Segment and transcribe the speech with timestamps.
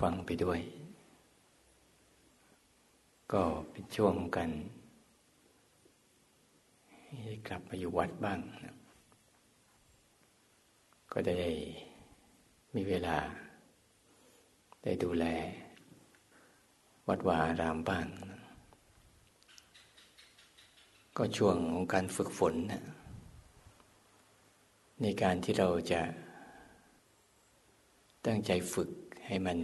[0.00, 0.60] ฟังไปด้วย
[3.32, 4.50] ก็เป็นช่วงกัน
[7.48, 8.76] กลับมาอยู่วัดบ้างนะ
[11.12, 11.40] ก็ได้
[12.74, 13.16] มีเวลา
[14.82, 15.24] ได้ดูแล
[17.08, 18.40] วัดวาอารามบ้างนะ
[21.16, 22.82] ก็ช่วงของการฝึกฝนนะ
[25.02, 26.02] ในการที่เราจะ
[28.26, 28.90] ตั้งใจฝึก
[29.28, 29.58] ให้มัน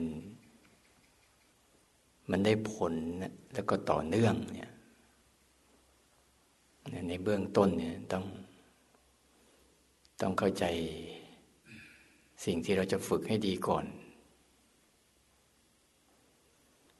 [2.30, 2.94] มันได้ผล
[3.54, 4.70] แล้วก็ต่อเนื่องเนี่ย
[7.08, 8.24] ในเบื้องต้นเนี่ยต้อง
[10.20, 10.64] ต้องเข้าใจ
[12.44, 13.84] สิ่งที่เราจะฝึกให้ดีก่อน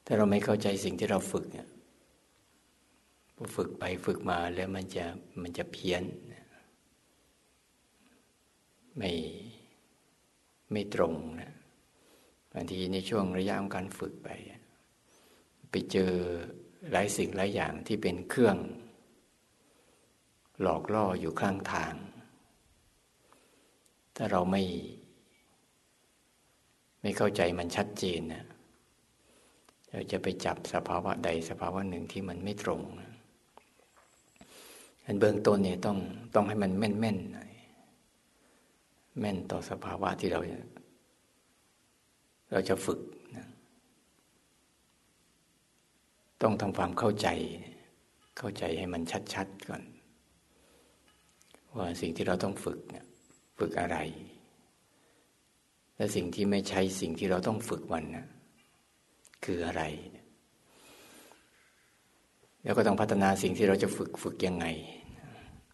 [0.05, 1.67] ถ้าเราไม่เข้าใจสิ่งที่เราฝึกเนี่ย
[3.55, 5.05] ฝึกไปฝึกมาแล้วมันจะ
[5.41, 6.03] มันจะเพี้ยน
[8.97, 9.11] ไม่
[10.71, 11.54] ไม่ตรงนะ
[12.55, 14.29] บางทีในช่วงระยะของการฝึกไป
[15.69, 16.11] ไปเจอ
[16.91, 18.57] หลายสิ่งหลายอย่างที่เป็นเครื่อง
[20.61, 21.93] หลอกล่ออยู่ข้างทาง
[24.15, 24.63] ถ้าเราไม่
[27.01, 28.45] ไม่เข้าใจมันชัดเจนนะ
[29.91, 32.81] เราจะไปจับสภาวะใดสภาวะหนึ่งที่มันไม่ตรง
[35.05, 35.97] อันเบื้องต้นเนี่ยต้อง
[36.35, 37.51] ต้องให้มันแม่นแม่นหน่อย
[39.19, 40.39] แม่นต่อสภาวะที่เรา
[42.51, 42.99] เราจะฝึก
[43.35, 43.47] นะ
[46.41, 47.27] ต้องทำความเข้าใจ
[48.37, 49.01] เข้าใจให้มัน
[49.33, 49.83] ชัดๆก่อน
[51.77, 53.05] ว่าสิ่งที่เราต้องฝึกเนี่ย
[53.59, 53.97] ฝึกอะไร
[55.95, 58.27] และสิ่งที่ไม่ใช่สิ่งที่เราต้องฝึกมันนะ
[59.45, 59.83] คืออะไร
[62.63, 64.65] แล้วก็ต้องพัฒนาสิ่งที่เราจะฝึกฝึกยังไง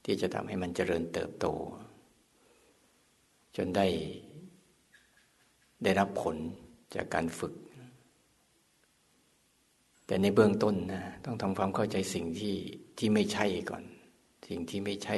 [0.05, 1.45] ที่จะทำให้มันเจริญเติบโต
[3.57, 3.87] จนได้
[5.83, 6.37] ได้รับผล
[6.95, 7.53] จากการฝึก
[10.05, 12.55] แต่ในเบื้องต้นนะต้องทำความเข้าใจสิ่งที่
[12.97, 13.83] ที่ไม่ใช่ก่อน
[14.47, 15.17] สิ่งที่ไม่ใช่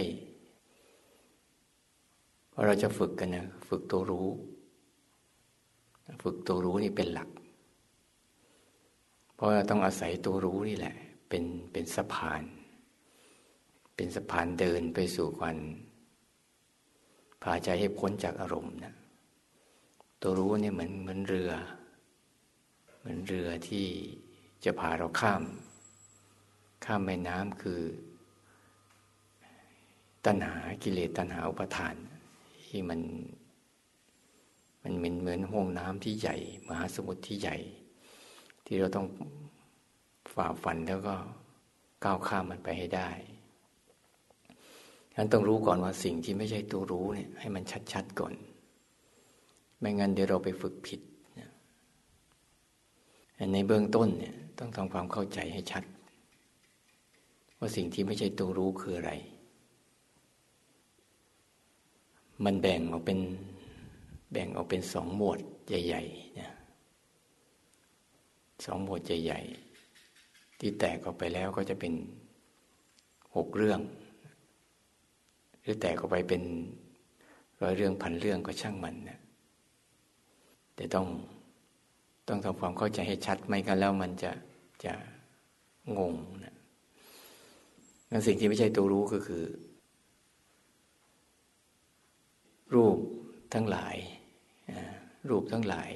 [2.54, 4.28] ว่าเราจะฝึกกันนะฝึกตัวรู้
[6.24, 7.30] ฝึกตัวรู้นี่เป็นหลัก
[9.36, 10.96] เพราะเราต้องอาศัยตัวรู้นี่แหละ
[11.30, 12.44] เป็นเป็นสะพาน
[13.96, 15.58] เป็นสะพานเดินไปสู่ความ
[17.44, 18.94] พาใจให้พ้นจากอารมณ์นะ
[20.26, 21.52] ตัวรู้เนี่ยเหมือนเหมือนเรือ
[23.00, 23.88] เหมือนเรือที่
[24.66, 25.44] จะพาเราข้าม
[26.86, 27.82] ข้ามแม่น้ำคือ
[30.26, 31.96] ตัณหากิเลสตัณหาอุปทาน
[32.68, 33.00] ที่มัน
[34.84, 36.36] มันเหมือนเหมือนห้วงน้ำที่ใหญ่
[36.68, 37.58] มหาสมุทรที่ใหญ่
[38.66, 39.08] ที่เราต้อง
[40.34, 41.16] ฝ่าฟันแล้วก็
[42.04, 43.10] ก้าวข้ามมันไปให้ได้
[45.12, 47.64] ฉะนั้นต้องรู้ก่อนว่าสิ่งที่ไม่ใช่ตัวรู้เนี่ยให้มัน
[47.94, 48.36] ชัดๆก่อน
[49.84, 51.00] ไม่งั้นเดี๋ยวเราไปฝึกผิด
[53.54, 55.84] ในเบื้องต้นเนี่ยต้องทำความเข้าใจให้ชัด
[57.58, 59.12] ว่าสิ่งที่ไม่ใช่ตัวรู้คืออะไร
[62.46, 63.20] มันแบ่งออกเป็น
[64.32, 66.52] แบ่งออกเป็นสองหมวดใหญ่ๆนะ
[68.66, 71.94] สองหมวดใหญ่ๆที่แตกออกไปแล้วก็จะเป็น
[73.36, 73.80] หกเรื่อง
[75.62, 76.44] หรือแตกออกไปเป็น
[77.62, 79.20] ร้อยเรื่องพันเรื่องก็ช่างมันนะ
[80.76, 81.08] แต่ต้อง
[82.28, 84.32] ต้องทำความเข้าใจให้ชัดไม่กันแล้วมันจะ
[84.86, 84.94] จะ
[85.98, 86.56] งงนะ
[88.10, 89.44] งั้นสิ่งที่ไม่ใช่ตัวรู้ก็คือ
[92.76, 92.98] รูป
[93.54, 93.96] ทั้งหลาย
[95.30, 95.92] รูปทั้งหลาย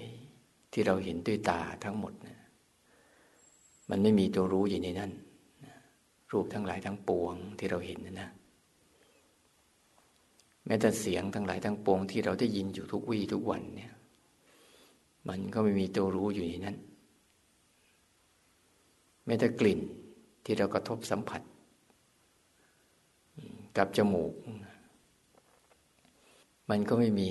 [0.72, 2.38] ที่เราเห็นด้วยตาทั้งหมดนะ
[3.90, 5.12] มันไม่มีตัวรู้อยู่ในนั้น
[6.32, 8.30] รูปทั้งหลายทั้งปวงที่เราเห็นนะนะ
[10.66, 13.94] แม้แต่เสียงทั้งหลายทั้งปวงที่เราได้ยินอยู่ทุกวี่ทุกวันเนี่ย
[15.30, 16.78] มันก็ไม่มีตัวรู้อยู่ในนั้น
[19.26, 19.80] แม้แต่กลิ่น
[20.46, 21.42] ที่เรากระทบสัมผัส
[23.78, 24.34] กับจมูก
[26.70, 27.30] มันก็ไม่มี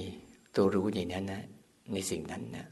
[0.57, 1.43] ตัวรู้อย่างนั้นนะ
[1.93, 2.67] ในสิ่งนั้นนะ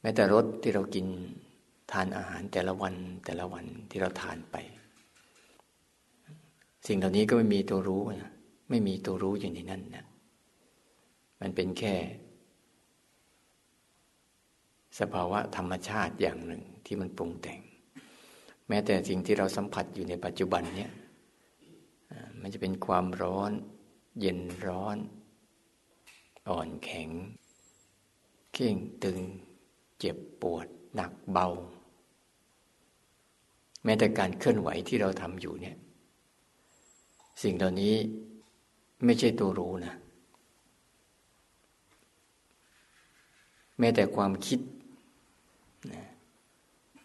[0.00, 1.06] แม้แต่รสที่เรากิน
[1.92, 2.94] ทานอาหารแต่ละวัน
[3.24, 4.56] แต่ละวันที่เราทานไป
[6.86, 8.32] สิ่งเหล่านี้ก็ไม่มีตัวรู้นะ
[8.70, 10.04] ไม่มีตัวรู้อยู่ในนั้นนะ
[11.40, 11.94] มันเป็นแค่
[15.00, 17.60] สภาวะธรรมชาติอย่างหนึ่งที่มันปรุงแต่ง
[18.68, 20.90] แม้แต่สิ่งที่เราสัมผัสอยู่ในปัจจุบันเนี่ย
[22.40, 23.52] มันจะเป็นความร้อน
[24.20, 24.96] เย็นร้อน
[26.48, 27.10] อ่อนแข็ง
[28.54, 29.20] เข่งตึง
[29.98, 31.48] เจ็บปวด หนักเบา
[33.84, 35.76] แม้แต่การเคลื่อนไหวที่เราทำอยู่เนี่ย
[37.42, 37.94] สิ่งเหล่านี้
[39.04, 39.94] ไม่ใช่ตัวรู้นะ
[43.78, 44.60] แม้แต่ความคิด
[45.92, 46.04] นะ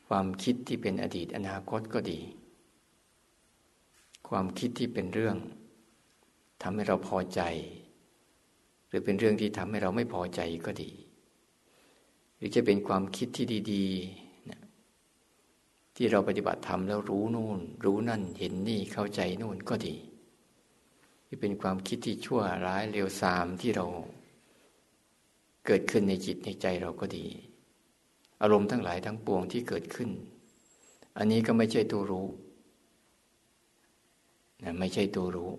[0.07, 2.19] ความคิดที่เป็นอดีตอนาคตก็ดี
[4.29, 5.37] ความคิดที่เป็นเรื่อง
[6.61, 7.41] ทำให้เราพอใจ
[8.87, 10.91] หรือเป็นเรื่องที่ทำให้เราไม่พอใจก็ดี
[12.35, 14.61] หรือจะเป็นความคิดที่ดีๆนะ
[15.95, 19.95] ที่เราปฏิบัติธรรมแล้วรู้นู่น รู้นั่นเห็นนี่เข้าใจนู่นก็ดี
[21.25, 23.85] ที่เป็นความคิดที่ชั่วร้ายเร็วซามที่เรา
[25.65, 27.27] เกิดขึ้นในจิตในใจเราก็ดี
[28.41, 30.09] อารมณ์ทั้งหลายทั้งปวงที่เกิดขึ้น
[31.17, 32.27] อันนี้ก็ไม่ใช่ตัวรู้
[34.63, 35.51] นะไม่ใช่ตัวรู้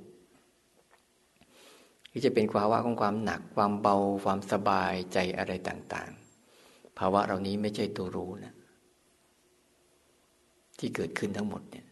[2.10, 6.10] ที่จะเป็นภาวะของความหนักความเบาความสบายใจอะไรต่าง
[6.54, 8.54] ๆ ภาวะเหล่านี้ไม่ใช่ตัวรู้นะ
[10.78, 11.86] ที่เกิดขึ้นทั้งหมดเนี่ย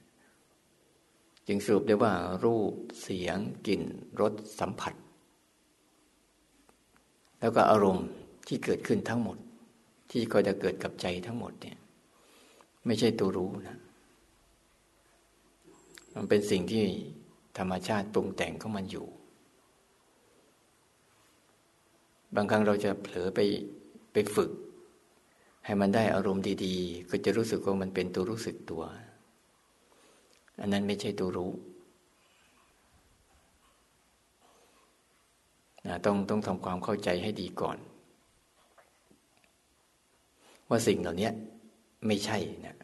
[1.46, 2.12] จึงสรุปได้ว่า
[2.44, 3.37] รูปเสียง
[3.67, 3.82] กลิ่น
[4.20, 4.94] รสสัมผัส
[7.40, 8.06] แล้วก็อารมณ์
[8.46, 9.37] ที่เกิดขึ้นทั้งหมด
[10.12, 11.78] ที่ก็จะเกิดกับใจทั้งหมดเนี่ย
[12.86, 13.78] ไม่ใช่ตัวรู้นะ
[16.14, 16.84] มันเป็นสิ่งที่
[17.58, 19.06] ธรรมชาติปรุงแต่งของมันอยู่
[22.34, 23.40] บางครั้งเราจะเผลอไป
[24.12, 24.50] ไปฝึก
[25.64, 28.82] ให้มันได้อารมณ์ดีๆ ก็จะรู้สึกว่ามันเป็นตัวรู้สึกตัว
[30.60, 31.52] อันนั้นไม่ใช่ตัวรู้
[35.86, 37.78] นะต้องต้องทำความเข้าใจให้ดีก่อน
[40.72, 41.30] ว่าสิ่งเหล่านี้
[42.06, 42.76] ไม่ใช่นะ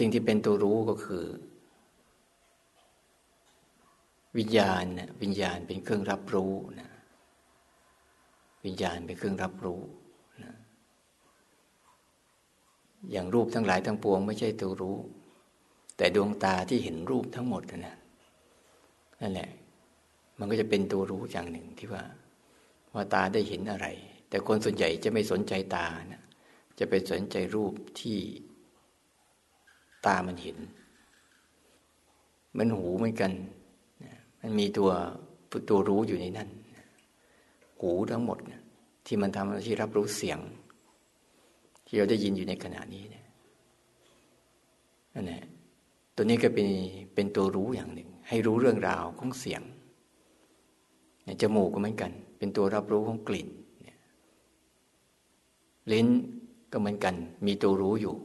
[0.00, 1.24] สิ่งที่เป็นตัวรู้ก็คือ
[4.38, 6.90] วิญญาณนะวิญญาณเป็นเครื่องรับรู้นะ
[8.64, 9.80] วิญญาณเป็นเครื่องรับรู้
[10.42, 10.52] นะ
[13.10, 14.96] อย่างรูปทั้งหลายทั้งปวง ไม่ใช่ตัวรู้
[15.96, 17.96] แต่ดวงตาที่เห็นรูปทั้งหมดนะ
[19.20, 19.50] นั่นแหละ
[20.38, 22.02] มันก็จะเป็นตัวรู้อย่างหนึ่งที่ว่า
[22.94, 23.86] ว่าตาได้เห็นอะไร
[24.28, 26.22] แต่คนส่วนใหญ่จะไม่สนใจตานะ
[26.78, 28.18] จะไปสนใจรูปที่
[30.06, 30.56] ตามันเห็น
[32.58, 33.32] มันหูเหมือนกัน
[34.40, 34.90] มันมีตัว
[35.70, 36.48] ตัวรู้อยู่ในนั้น
[37.80, 38.38] หูทั้งหมด
[39.06, 40.38] ที่มันทำหน้าที่รับรู้เสียง
[41.86, 43.26] ที่เราได้ยินอยู่ในขณะนี้เนี่ย
[45.14, 45.42] นั่นแหละ
[46.14, 46.68] ตัวนี้ก็เป็น
[47.14, 49.62] เป็นตัวรู้อย่างหนึ่ง ให้รู้เรื่องราวของเสียง
[51.42, 52.12] จมูกก็เหมือนกัน
[52.44, 53.48] เป็นตัวรับรู้ของกลิ่น
[55.92, 56.08] ลิ้น
[56.72, 57.14] ก็เหมือนกัน
[57.46, 58.16] มีตัวรู้อยู่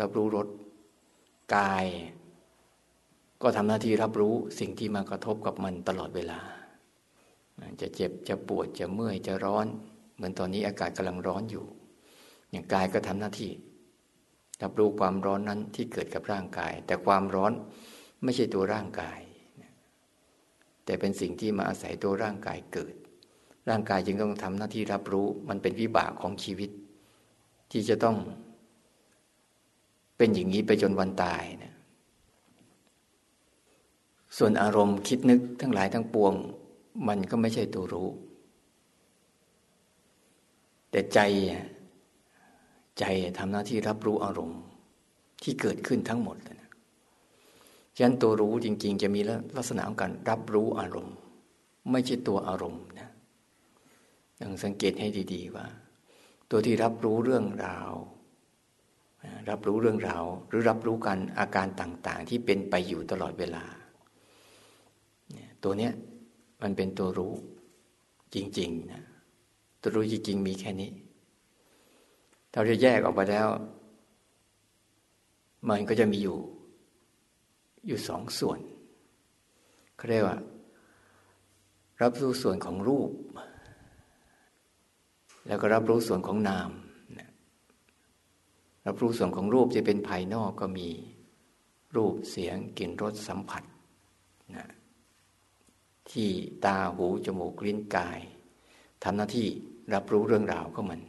[0.00, 0.46] รับรู้รส
[1.56, 1.86] กาย
[3.42, 6.40] ก็ทำหน้าที่รับรู้สิ่งที่มากระทบกับมันตลอดเวลา
[7.80, 9.66] จะเจ็บจะปวดจะเมื่อยจะร้อน
[10.16, 11.64] เหมือนตอนนี้อากาศกำลังร้อนอยู่
[12.50, 13.50] อย่างกายก็ทำหน้าที่
[14.62, 17.52] รับรู้ความร้อนนั้นที่เกิดกับร่างกาย แต่ความร้อน
[18.22, 19.20] ไม่ใช่ตัวร่างกาย
[20.84, 22.94] แต่เป็นสิ่งที่มาอาศัยตัวร่างกายเกิด
[23.68, 26.70] ร่างกายจึงต้องทำหน้าที่รับรู้ มันเป็นวิบากของชีวิต
[27.70, 28.16] ที่จะต้อง
[30.16, 31.74] เป็นอย่างนี้ไปจนวันตายนะ
[34.36, 36.34] ส่วนอารมณ์คิดนึกทั้งหลายทั้งปวง
[37.08, 38.08] มันก็ไม่ใช่ตัวรู้
[40.90, 41.18] แต่ใจ
[42.98, 43.04] ใจ
[43.38, 44.60] ทำหน้าที่รับรู้อารมณ์
[45.42, 46.70] ที่เกิดขึ้นทั้งหมดนะ
[47.96, 49.20] ฉะนั้นตัวรู้จริง ๆ จะมี
[49.56, 51.14] ลักษณะของการรับรู้อารมณ์
[51.90, 53.09] ไม่ใช่ตัวอารมณ์นะ
[54.40, 55.66] ต้องสังเกตให้ดีๆว่า
[56.50, 57.92] ตัวที่รับรู้เรื่องราว
[59.50, 63.64] รับรู้เรื่องราว หรือรับรู้กันอาการต่างๆ ที่เป็นไปอยู่ตลอดเวลา
[65.62, 65.92] ตัวเนี้ย
[66.62, 67.34] มันเป็นตัวรู้
[68.34, 69.04] จริงๆนะ
[69.80, 70.90] ตัวรู้จริงๆมีแค่นี้
[72.52, 73.48] เราจะแยกออกไปแล้ว
[75.68, 76.38] มันก็จะมีอยู่
[77.86, 78.58] อยู่สองส่วน
[79.96, 80.38] เขาเรียกว่า
[82.02, 83.10] รับรู้ส่วนของรูป
[85.46, 86.70] แล้วก็รับรู้ส่วนของนาม
[88.86, 90.88] รับรู้ส่วนของรูปจะเป็นภายนอกก็มี
[91.96, 93.62] รูปเสียงกลิ่นรสสัมผัส
[94.56, 94.66] นะ
[96.10, 96.28] ที่
[96.64, 98.20] ตาหูจมูกลิ้นกาย
[99.02, 99.46] ทำหน้าที่
[99.94, 101.00] รับรู้เรื่องราวของมัน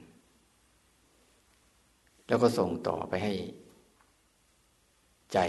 [2.28, 3.34] แล้วก็ส่งต่อไปให้
[5.34, 5.40] ใจ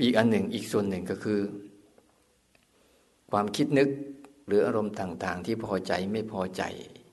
[0.00, 1.40] อีกอันหนึ่งอีกส่วนหนึ่งก็คือ
[3.30, 3.88] ความคิดนึก
[4.46, 6.62] หรืออารมณ์ต่าง ๆ ที่พอใจไม่พอใจ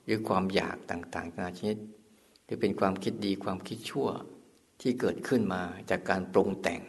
[0.04, 1.76] หรือความอยากต่างๆนานาชนิด
[2.44, 4.08] หรือเป็นความคิดดีความคิดชั่ว
[4.80, 6.82] ที่เกิดขึ้นมาจากการปรุงแต่ง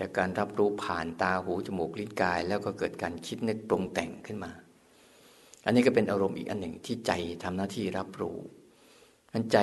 [0.00, 4.52] จากการรับรู้ผ่านตาหูจมูกลิ้นกาย แล้วก็เกิดการคิดนึกปรุงแต่งขึ้นมา
[5.64, 7.12] อันนี้ก็เป็นอารมณ์อีกอันหนึ่งที่ใจ
[7.42, 8.36] ทำหน้าที่รับรู้
[9.32, 9.58] มันใจ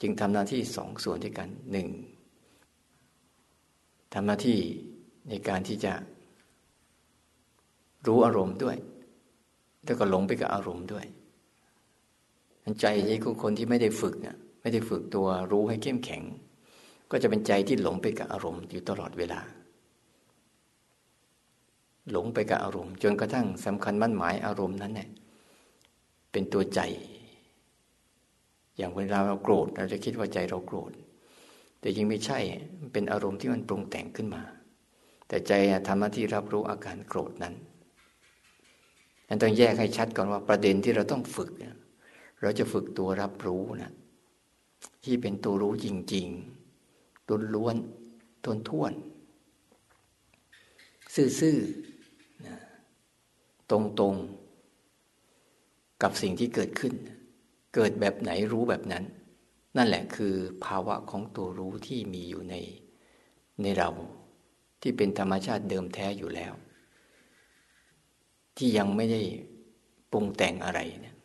[0.00, 1.88] จึงทำหน้าที่สองส่วนด้วยกันหนึ่ง
[4.14, 4.58] ทำหน้าที่
[5.28, 5.92] ในการที่จะ
[8.06, 8.76] รู้อารมณ์ด้วย
[9.84, 11.06] แล้วก็หลงไปกับอารมณ์ด้วย
[12.80, 16.22] ใจนี้คือคนที่ไม่ได้ฝึกเนี่ยไม่ได้ฝึกตัวรู้ให้เข้มแข็ง
[17.10, 19.40] ก็จะเป็นใจที่หลงไปกับอารมณ์อยู่ตลอดเวลา
[22.12, 25.08] หลงไปกับอารมณ์ จนกระทั่งสำคัญมั่นหมายอารมณ์นั้นเนี่ย
[26.32, 26.80] เป็นตัวใจ
[28.76, 30.92] อย่างเวลาเราโกรธเราจะคิดว่าใจเราโกรธ
[31.80, 32.38] แต่ยังไม่ใช่
[32.92, 34.42] เป็นอารมณ์ที่มันปรุงแต่งขึ้นมา
[35.28, 35.52] แต่ใจ
[35.86, 37.54] ทำหน้าที่รับรู้อาการโกรธนั้น
[39.28, 43.92] นั่นต้องแยกให้ชัดก่อนว่าประเด็นที่เราต้องฝึกเเราจะฝึกตัวรับรู้นะ
[45.04, 47.76] ที่เป็นตัวรู้จริงๆล้นล้วน
[48.44, 48.92] ทนท้วน
[51.40, 56.94] ซื่อๆตรงๆ กับสิ่งที่เกิดขึ้น
[57.74, 59.04] เกิดแบบไหนรู้แบบนั้น
[59.76, 62.54] นั่นแหละคือภาวะของตัวรู้ที่มีอยู่ใน
[63.62, 63.90] ในเรา
[64.80, 66.52] ที่เป็นธรรมชาติเดิมแท้อยู่แล้ว
[68.56, 69.22] ที่ยังไม่ได้
[70.12, 71.16] ปรุงแต่งอะไรเนี่ย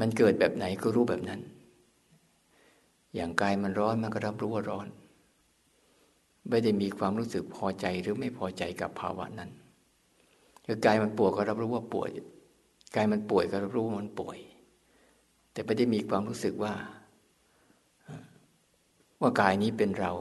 [0.00, 1.40] มันเกิดแบบไหนก็รู้แบบนั้น
[3.14, 4.88] อย่างกายมันร้อนมันก็รับรู้ว่าร้อน
[6.48, 9.50] ไม่ได้มีความรู้สึกพอใจหรือไม่พอใจกับภาวะนั้น
[10.64, 12.10] คือกายมันปวดก็รับรู้ว่าป่วย
[12.96, 14.38] กายมันป่วยก็รับรู้ว่ามันป่วย
[15.52, 16.74] แต่ไม่ได้มีความรู้สึกว่า
[19.20, 20.12] ว่ากายนี้เป็นเรา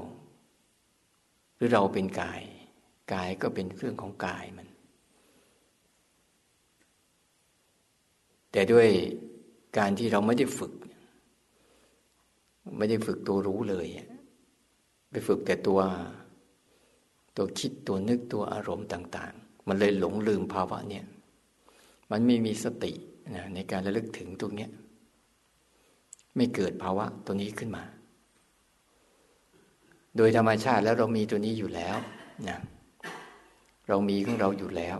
[1.55, 2.41] หรือเราเป็นกาย
[3.13, 4.67] กายก็เป็นเรื่องของกายมัน
[8.51, 8.89] แต่ด้วย
[9.77, 10.73] การที่เราไม่ได้ฝึก
[12.77, 13.87] ไม่ได้ฝึกตัวรู้เลย
[15.09, 15.79] ไปฝึกแต่ตัว
[17.37, 21.05] ตัวคิดตัวนึกตัวอารมณ์ต่าง ๆ มันเลยหลงลืมภาวะเนี่ย
[22.11, 22.91] มันไม่มีสติ
[23.35, 24.67] นะในการระลึกถึงตรงนี้
[26.35, 27.83] ไม่เกิดภาวะตัวนี้ขึ้นมา
[30.17, 31.97] โดยธรรมชาติแล้วเรามีตัวนี้อยู่แล้ว
[32.47, 32.59] นะ
[33.87, 34.97] เรามีของเราอยู่แล้ว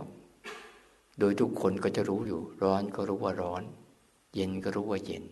[1.18, 3.62] โดยทุกคนก็จะรู้อยู่ ร้อนก็รู้ว่าร้อน
[4.34, 5.24] เย็นก็รู้ว่าเย็น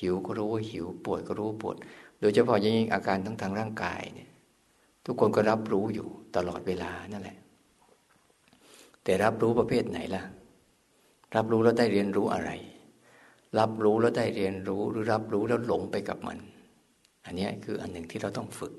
[0.00, 1.76] หิวก็รู้ว่าหิว ปวดก็รู้ว่าปวด
[2.20, 4.30] โดยเฉพาะยิ่งอาการทั้งทางร่างกายเนี่ย
[5.06, 7.38] ทุกคนก็รับรู้อยู่ตลอดเวลานั่นแหละ
[9.04, 10.22] แต่รับรู้ประเภทไหนล่ะ
[11.36, 12.50] รับรู้แล้วได้เรียนรู้อะไร
[13.58, 16.38] รับรู้แล้วได้เรียนรู้หรือรับรู้แล้วหลงไปกับมัน
[17.26, 18.72] อันนี้คืออันหนึ่งที่เราต้องฝึก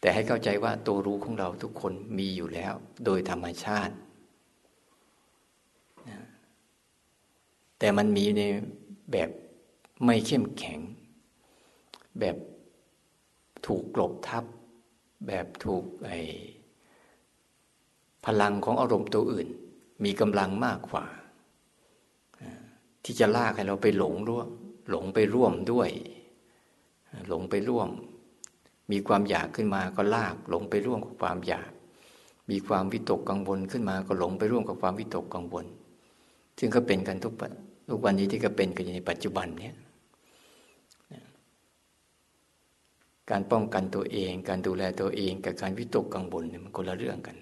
[0.00, 3.94] แต่ให้เข้าใจว่าตัวรู้ของเราทุกคนมีอยู่แล้ว โดยธรรมชาติ
[7.82, 8.42] แต่มันมีใน
[9.12, 9.30] แบบ
[10.04, 10.80] ไม่เข้มแข็ง
[12.20, 12.36] แบบ
[13.66, 14.44] ถูกกลบทับ
[15.26, 16.10] แบบถูกไอ
[18.26, 19.48] พลังของอารมณ์ตัวอื่น
[20.04, 21.04] มีกำลังมากกว่า
[23.04, 24.48] ที่จะลากให้เราไปหลงร่วม
[24.90, 25.90] หลงไปร่วมด้วย
[27.28, 27.88] หลงไปร่วม
[28.92, 31.70] มีความอยากขึ้นมาก็ลากหลงไปร่วมกับความอยาก
[32.50, 35.66] มีความวิตกกังวลขึ้นมาก็หลงไปร่วมกับความวิตกกังวล
[36.58, 37.34] ซึ่งก็เป็นกันทุก
[37.94, 39.74] ทุกวันนี้ที่ก็เป็นกันอยู่ในปัจจุบันเนี่ย
[43.30, 47.36] การป้องกันตัวเอง การดูแลตัวเองกับการวิตกกังวลเนี่ยมันคนละเรื่องกัน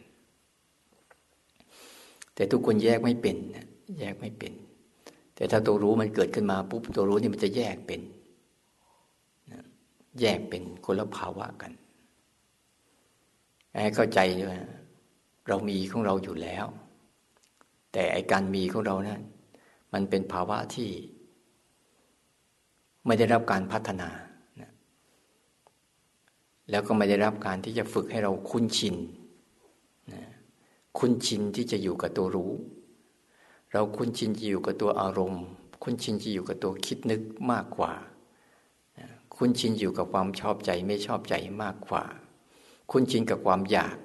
[2.35, 3.37] แต่ทุกคนแยกไม่เป็น
[3.99, 4.52] แยกไม่เป็น
[5.35, 8.00] แต่ถ้าตัวรู้มันเกิดขึ้นมาปุ๊บตัวรู้นี่มันจะแยกเป็น
[10.21, 11.73] แยกเป็นคนละภาวะกัน
[13.83, 14.57] ให้เข้าใจด้วย
[15.49, 16.66] เรามีของเราอยู่แล้ว
[17.92, 19.23] แต่ไอการมีของเรานะั้น
[19.92, 20.90] มันเป็นภาวะที่
[23.06, 24.09] ไม่ได้รับการพัฒนา
[26.70, 28.97] แล้วก็ไม่ได้รับการที่จะฝึกให้เราคุ้นชิน
[30.99, 32.52] คุ้นชินที่จะอยู่กับตัวรู้
[33.73, 35.44] เราคุ้นชินจะอยู่กับตัวอารมณ์
[35.82, 37.92] คุ้นชินจะอยู่กับตัวคิดนึกมากกว่า
[39.37, 42.04] คุ้นชินอยู่กับความชอบใจไม่ชอบใจมากกว่า
[42.90, 43.97] คุ้นชินกับความอยาก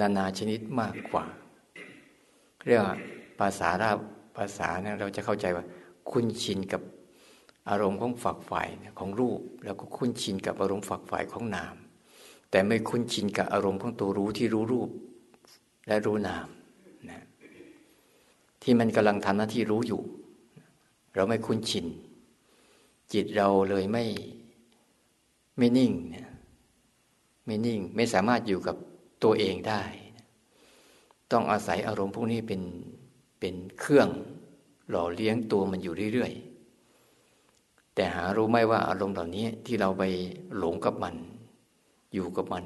[0.00, 1.24] นานาชนิดมากกว่า
[2.66, 2.82] เรียก
[3.38, 3.90] ภาษารา
[4.36, 5.64] ภาษาเนี่ยเราจะเข้าใจว่า
[6.10, 6.82] คุ้นชินกับ
[7.70, 11.74] อารมณ์ของฝักฝ่ายของรูป แล้วก็คุ้นชินกับอารมณ์ฝักฝ่ายของนาม
[12.50, 14.90] แต่ไม่คุ้นชินกับอารมณ์ของตัวรู้ที่รู้รูป
[15.88, 16.46] และรู้นาม
[17.10, 17.22] นะ
[18.62, 20.02] ที่มันกำลังทำหน้าที่รู้อยู่
[21.14, 21.86] เราไม่คุ้นชิน
[23.12, 24.04] จิตเราเลยไม่
[25.58, 26.28] ไม่นิ่งนี่ย
[27.46, 28.76] ไม่นิ่งไม่สามารถอยู่กับ
[29.22, 29.82] ตัวเองได้
[31.32, 32.60] ต้องอาศัยอารมณ์พวกนี้เป็น
[33.44, 34.08] เป็นเครื่อง
[34.90, 40.02] หล่อเลี้ยงตัวมันอยู่เรื่อยๆ แต่หารู้ไหมว่าอารมณ์เหล่านี้ที่เราไป
[40.56, 41.14] หลงกับมัน
[42.14, 42.64] อยู่กับมัน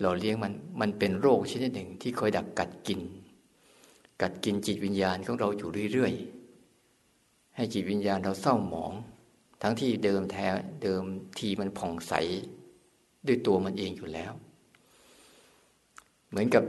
[0.00, 3.00] หล่อเลี้ยงมันมันเป็นโรคชนิดหนึ่งที่คอยดักกัดกิน
[4.22, 8.92] กัดกินจิตวิญญาณของเราอยู่เรื่อยๆ ให้จิตวิญญาณเราเศร้าหมอง
[9.62, 10.46] ทั้งที่เดิมแท้
[10.82, 11.02] เดิม
[11.38, 12.12] ทีมันผ่องใส
[13.26, 14.32] ด้วยตัวมันเองอยู่แล้ว
[16.28, 16.64] เหมือนกับ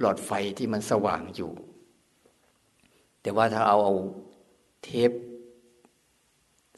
[0.00, 1.52] หลอดไฟที่มันสว่างอยู่
[3.24, 3.94] แต่ว่าถ้าเอาเอา
[4.84, 5.10] เทป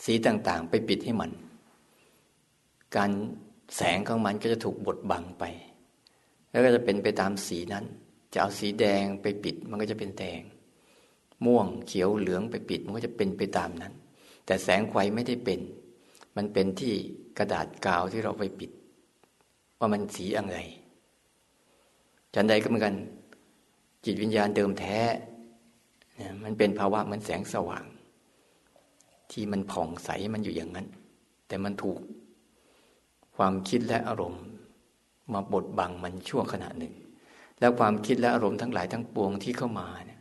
[0.05, 1.31] สีต่างๆ ไปปิดให้มัน
[2.97, 3.11] การ
[3.77, 5.45] แสงของมันก็จะถูกบดบังไป
[6.51, 7.85] แล้วก็จะเป็นไปตามสีนั้น
[8.33, 10.41] จะเอาสีแดงไปปิดมันก็จะเป็นแดง
[11.45, 13.93] ม่วงเขียวเหลืองไปปิดมันก็จะเป็นไปตามนั้น
[14.47, 15.61] แต่แสงไฟไม่ได้เป็น
[16.37, 16.93] มันเป็นที่
[17.39, 18.71] กระดาษกาวที่เราไปปิด
[19.79, 20.57] ว่ามันสีอะไร
[22.35, 22.95] ฉันใดก็เหมือนกัน
[24.05, 24.99] จิตวิญญาณเดิมแท้
[26.45, 27.85] มันเป็นภาวะเหมือนแสงสว่าง
[29.31, 30.87] ที่มันผ่องใสมันอยู่อย่างนั้น
[31.49, 31.99] แต่มันถูก
[33.37, 34.43] ความคิดและอารมณ์
[35.33, 36.95] มาบดบังมันชั่วขณะหนึ่ง
[37.61, 40.21] แล้วความคิดและอารมณ์ทั้งหลายทั้งปวงที่เข้ามาเนี่ย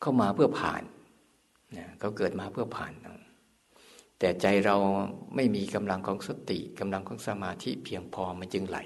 [0.00, 0.82] เข้ามาเพื่อผ่าน
[1.76, 2.92] นะเขาเกิดมาเพื่อผ่าน
[4.18, 4.76] แต่ใจเรา
[5.36, 8.78] ไม่มีกำลังของสติกำลังของสมาธิเพียงพอมันจึงไหล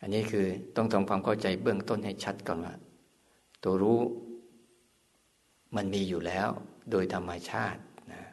[0.00, 2.74] อันนี้คือต้องทำความเข้าใจเบื้องต้นให้ชัดก่อนว่า
[3.64, 4.00] ตัวรู้
[5.76, 6.48] มันมีอยู่แล้ว
[6.90, 7.80] โดยธรรมชาติ
[8.12, 8.24] นะ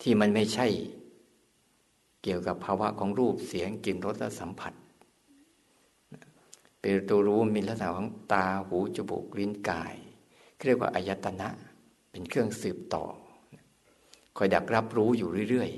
[0.00, 0.66] ที่มันไม่ใช่
[2.22, 4.72] เกี่ยวกับภาวะของรูปเสียงกลิ่นรสและสัมผัส
[6.80, 9.94] เป็นตัวรู้มีลักษณะของตาหูจมูกลิ้นกาย
[10.66, 11.48] เรียกว่าอายตนะ
[12.10, 13.04] เป็นเครื่องสืบต่อ
[14.36, 15.70] คอยดักรับรู้อยู่เรื่อย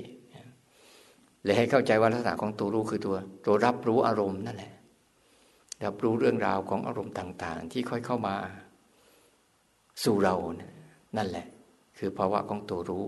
[0.67, 4.73] ๆเลยให้เข้าใจว่าลักษณะของตัวรู้คือตัว ตัวรับรู้อารมณ์นั่นแหละ
[5.83, 8.35] รับรู้เรื่องราวของอารมณ์ต่าง ๆ ที่ค่อยเข้ามา
[10.03, 10.35] สู่เรา
[11.17, 11.47] นั่นแหละ
[11.97, 13.05] คือภาวะของตัวรู้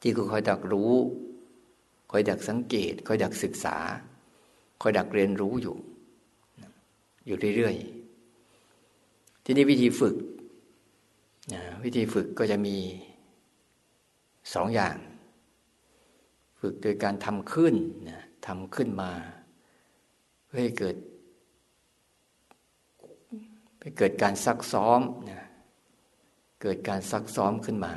[0.00, 0.92] ที่คอยดักรู้
[2.10, 3.76] คอยดักสังเกต คอยดักศึกษา
[4.82, 5.76] คอยดักเรียนรู้อยู่
[7.26, 10.16] อยู่เรื่อยๆ ที่นี้วิธีฝึก
[11.84, 12.76] วิธีฝึกก็จะมี
[14.54, 14.96] สองอย่าง
[16.60, 17.74] ฝึกโดยการทำขึ้น
[18.08, 19.10] นะทำขึ้นมา
[20.56, 20.96] พื่อให้เกิด
[23.80, 25.42] ให้เกิดการซักซ้อมนะ
[26.62, 27.92] เกิดการซักซ้อมขึ้นมา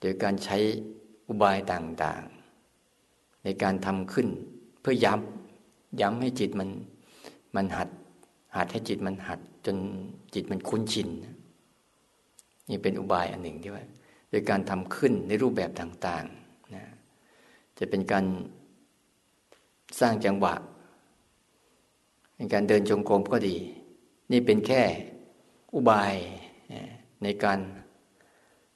[0.00, 0.58] โดยการใช้
[1.28, 4.28] อุบายต่างๆ ในการทำขึ้น
[4.80, 6.70] เพื่อย้ำย้ำให้จิตมัน
[7.56, 7.88] มันหัด
[8.56, 9.76] หัดให้จิตมันหัด จน
[10.34, 11.08] จิตมันคุ้นชิน
[12.68, 13.84] นี่เป็นอุบายอันหนึ่งที่ว่า
[14.30, 16.84] โดยการทำขึ้นในรูปแบบต่างๆนะ
[17.78, 18.24] จะเป็นการ
[20.00, 20.54] สร้างจังหวะ
[22.36, 23.56] ในการเดินจงกรมก็ดี
[24.32, 24.82] นี่เป็นแค่
[25.74, 26.14] อุบาย
[27.22, 27.58] ในการ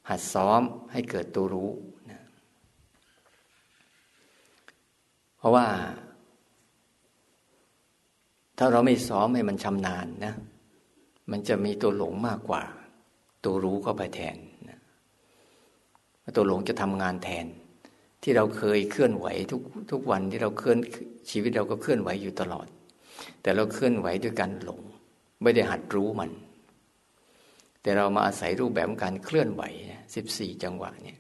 [0.09, 1.71] หัดซ้อมให้เกิดตัวรู้
[2.11, 2.21] นะ
[5.37, 5.67] เพราะว่า
[8.59, 10.35] ถ้าเราไม่ซ้อมให้มันชำนาญนะ
[11.31, 12.63] มันจะมีตัวหลงมากกว่า
[13.45, 14.37] ตัวรู้เข้าไปแทน
[14.69, 14.79] นะ
[16.37, 17.47] ตัวหลงจะทำงานแทน
[18.23, 20.79] ที่เราเคยเคลื่อนไหวทุกทุกวันที่เราเคลื่อน
[21.31, 22.67] ชีวิตเราก็เคลื่อนไหวอยู่ตลอด
[23.43, 24.81] แต่เราเคลื่อนไหวด้วยการหลง
[25.43, 26.31] ไม่ได้หัดรู้มัน
[27.83, 29.63] แต่เรามาอาศัยรูปแบบการเคลื่อนไหว
[30.15, 31.19] สิบสี่จังหวะเนี่ย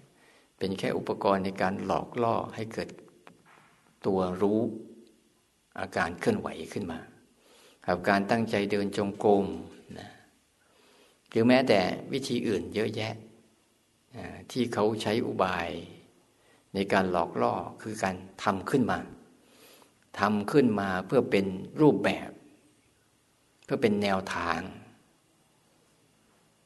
[0.58, 2.88] เป็นแค่อุปกรณ์ในการหลอกล่อให้เกิด
[4.06, 4.60] ตัวรู้
[5.80, 7.00] อาการเคลื่อนไหวขึ้นมา
[7.86, 9.46] กับการตั้งใจเดินจงกรม
[9.98, 10.08] นะ
[11.30, 11.80] หรือแม้แต่
[12.12, 13.14] วิธีอื่นเยอะแยะ
[14.50, 15.68] ที่เขาใช้อุบาย
[16.74, 17.52] ในการหลอกล่อ
[17.82, 18.98] คือการทำขึ้นมา
[20.18, 21.46] ทำขึ้นมาเพื่อเป็น
[21.80, 22.30] รูปแบบ
[23.64, 24.60] เพื่อเป็นแนวทาง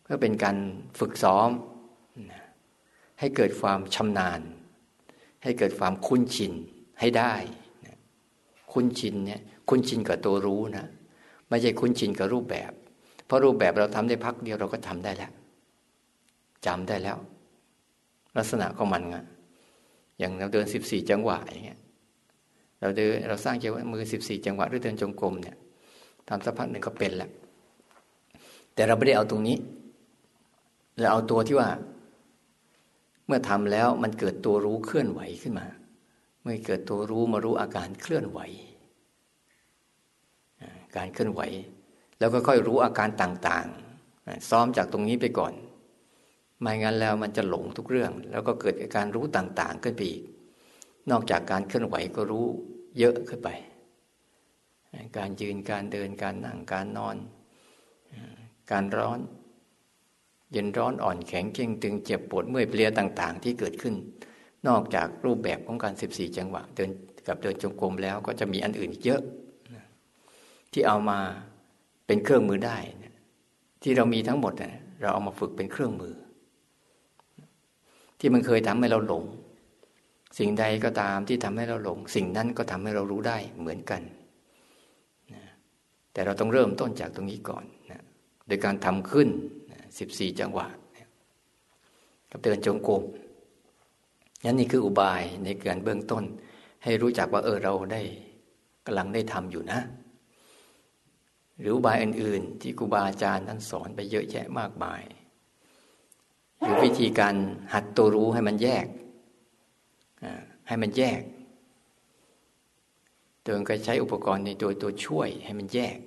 [0.09, 0.57] ก็เป็นการ
[0.99, 1.51] ฝึกซ้อม
[3.19, 4.41] ให้เกิดความชำนาญ
[5.43, 6.53] ให้เกิดความคุ้นชิน
[7.01, 7.35] ให้ได้
[8.73, 10.87] คุ้นชินเนี่ยคุ้นชินกับตัวรู้นะ
[11.49, 12.73] ไม่ใช่คุ้นชินกับรูปแบบ
[13.27, 15.33] เพราะรูปแบบเราทำได้พักเดียวเราก็ทำได้แล้ว
[16.67, 17.19] จำได้แล้ว
[18.37, 19.17] ลักษณะของมันไง
[20.19, 21.81] อย่างเราเดินสิบสี่จังหวะอย่างเงี้ย
[22.85, 25.57] เราเดินเราสร้างใจว่ามือสิบสี่จังหวะหรือเดินจงกรมเนี่ย
[26.29, 27.31] ทำสักพักหนึ่งก็เป็นแล้ว
[28.75, 29.57] แต่เราไม่ได้เอาตรงนี้
[30.99, 31.69] เราเอาตัวที่ว่า
[33.27, 35.67] เมื่อทำแล้วมันเกิดตัวรู้เคลื่อนไหวขึ้นมา
[36.43, 38.41] เมื่อเกิดตัวรู้มารู้อาการเคลื่อนไหว
[40.97, 41.41] การเคลื่อนไหว
[42.19, 45.53] แล้วก็ค่อยรู้อาการต่างๆ ซ้อมจากตรงนี้ไปก่อน
[46.61, 50.23] ไม่งั้นแล้วมันจะหลงทุกเรื่อง แล้วก็เกิดการรู้ต่างๆ ขึ้นไปอีก
[51.11, 52.47] นอกจากการเคลื่อนไหวก็รู้
[52.99, 53.49] เยอะขึ้นไป
[55.19, 57.17] การยืนการเดินการนั่งการนอน
[58.71, 59.21] การร้อน
[60.53, 63.95] เย็นร้อนอ่อนแข็งเก่งตึงเจ็บปวดเมื่อยเพลียต่าง ๆ ที่เกิดขึ้น
[64.69, 66.91] นอกจากรูปแบบของการสิบสี่จังหวะ เดิน
[67.27, 69.21] กับเดินจงกรมแล้วก็จะมีอันอื่นเยอะ
[70.73, 71.19] ที่เอามา
[72.07, 72.77] เป็นเครื่องมือได้
[73.83, 74.53] ที่เรามีทั้งหมด
[75.01, 76.15] เราเอามาฝึกเป็นเครื่องมือ
[78.19, 79.25] ที่มันเคยทำให้เราหลง
[80.39, 84.03] สิ่งใดก็ตามที่ทำให้เราหลง สิ่งนั้นก็ทำให้เรารู้ได้เหมือนกัน
[85.35, 85.43] นะ
[86.13, 88.03] แต่เราต้องเริ่มต้นจากตรงนี้ก่อนนะ
[88.47, 89.29] โดยการทำขึ้น
[89.99, 90.67] สิบสี่จังหวะ
[92.31, 93.03] กับเดินจงกรม
[94.45, 96.25] นั่นนี่คืออุบายในการเบื้องต้น
[96.85, 98.03] ให้รู้จักว่าเออเราได้
[98.87, 99.81] กำลังได้ทำอยู่นะ
[101.61, 105.03] หรืออุบายอื่น ๆ ที่ครูบาอาจารย์ท่านสอนไปเยอะแยะมากมาย
[106.59, 107.35] หรือวิธีการ
[107.75, 108.87] หัดตัวรู้ให้มันแยก
[110.67, 111.23] ให้มันแยก
[113.43, 115.99] ตัวเองก็ใช้อุปกรณ์ในตัวตัวช่วย ให้มันแยก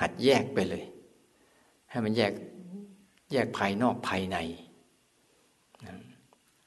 [0.00, 0.84] หัดแยกไปเลย
[1.90, 2.32] ให้มันแยก
[3.32, 4.36] แยกภายนอกภายใน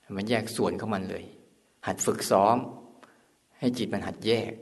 [0.02, 1.26] ให้มันแยกส่วนของมันเลย
[1.88, 2.58] หัดฝึกซ้อม
[3.60, 4.54] ให้จิตมันหัดแยก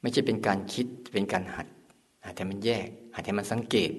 [0.00, 1.68] ไม่ใช่เป็นการคิดเป็นการหัด
[2.24, 3.92] หัดให้มันแยก หัดให้มันสังเกต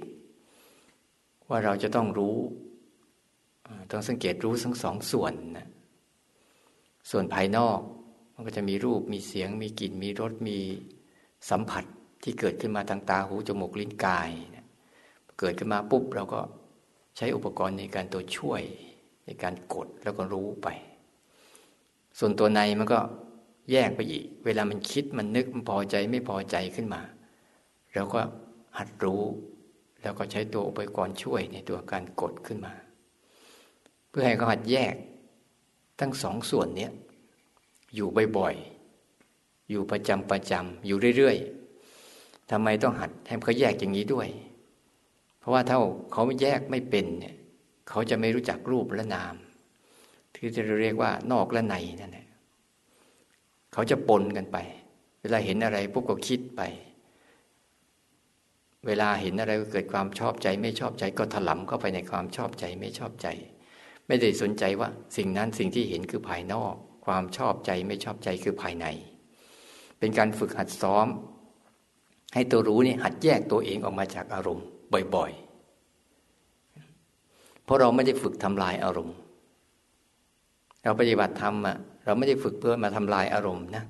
[1.50, 2.38] ว่าเราจะต้องรู้
[3.92, 5.68] ต้องสังเกตรู้ทั้งสองส่วนนะ
[7.10, 7.80] ส่วนภายนอก
[8.34, 10.58] มันก็จะมีรูปมีเสียง มีกลิ่นมีรสมี
[11.50, 11.84] สัมผัส
[12.24, 14.30] ที่เกิดขึ้นมาทางตาหูจมูกลิ้นกาย
[15.40, 16.42] เกิดขึ้นมาปุ๊บเราก็
[17.18, 18.62] ใช้อุปกรณ์ในการตัวช่วย
[19.26, 20.68] ในการกดแล้วก็รู้ไป
[22.20, 23.00] ส่วนตัวในมันก็
[23.72, 27.02] แยกไปอีก เวลามันคิดมันนึกมันพอใจไม่พอใจขึ้นมา
[27.94, 28.22] เราก็
[28.78, 29.24] หัดรู้
[30.02, 32.74] แล้วก็ใช้ตัวอุปกรณ์ช่วยในตัวการกดขึ้นมา
[34.10, 34.96] เพื่อให้เขาหัดแยก
[36.00, 36.92] ทั้งสองส่วนเนี้ย
[37.96, 38.08] อยู่
[38.38, 44.28] บ่อยๆ อยู่ประจำประจำอยู่เรื่อยๆทำไมต้องหัดให้เขาแยกอย่างนี้ด้วย
[45.40, 45.78] เพราะว่าถ้า
[46.12, 47.36] เขาแยกไม่เป็นเนี่ย
[47.90, 49.36] เขาจะไม่รู้จักรูปและนาม
[50.36, 52.28] ที่จะเรียกว่านอกและในนั่นแหละ
[53.74, 54.58] เขาจะปนกันไป
[55.22, 56.62] เวลาเห็นอะไรปุ๊บก็คิดไป
[58.88, 63.28] เวลาเห็นอะไรก็เกิดความชอบใจ ไม่ชอบใจก็ถลำเข้าไปในความชอบใจไม่ชอบใจ
[64.10, 66.74] ไม่ได้สนใจว่า สิ่งนั้นสิ่งที่เห็นคือภายนอก
[67.06, 68.86] ความชอบใจไม่ชอบใจคือภายใน
[70.00, 71.08] เป็นการฝึกหัดซ้อม
[72.34, 74.66] ให้ตัวรู้นี่หัดแยกตัวเองออกมาจากอารมณ์
[75.16, 79.16] บ่อยๆ เพราะเราไม่ได้ฝึกทำลายอารมณ์
[80.84, 83.84] เราปฏิบัติธรรมอะเราไม่ได้ฝึกเพื่อมาทำลายอารมณ์นะ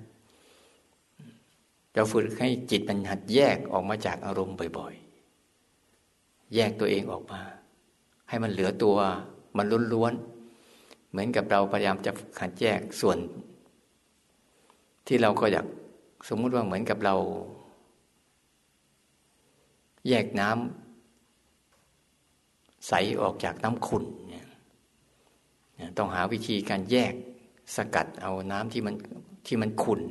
[1.94, 4.94] เราฝึกให้จิตมันหัดแยกออกมาจากอารมณ์บ่อย
[5.74, 7.42] ๆ แยกตัวเองออกมา
[8.30, 8.98] ให้มันเหลือตัว
[9.58, 13.18] มันล้วนๆเหมือนกับเราพยายามจะขัดแยกส่วน
[15.08, 15.66] ที่เราก็อยาก
[16.30, 17.16] สมมุติว่าเหมือนกับเรา
[20.08, 24.46] แยกน้ำใสออกจากน้ำขุ่นเนี่ย
[25.98, 27.14] ต้องหาวิธีการแยก
[27.76, 28.96] สกัดเอาน้ำที่มัน
[29.48, 30.02] ที่มันขุ่น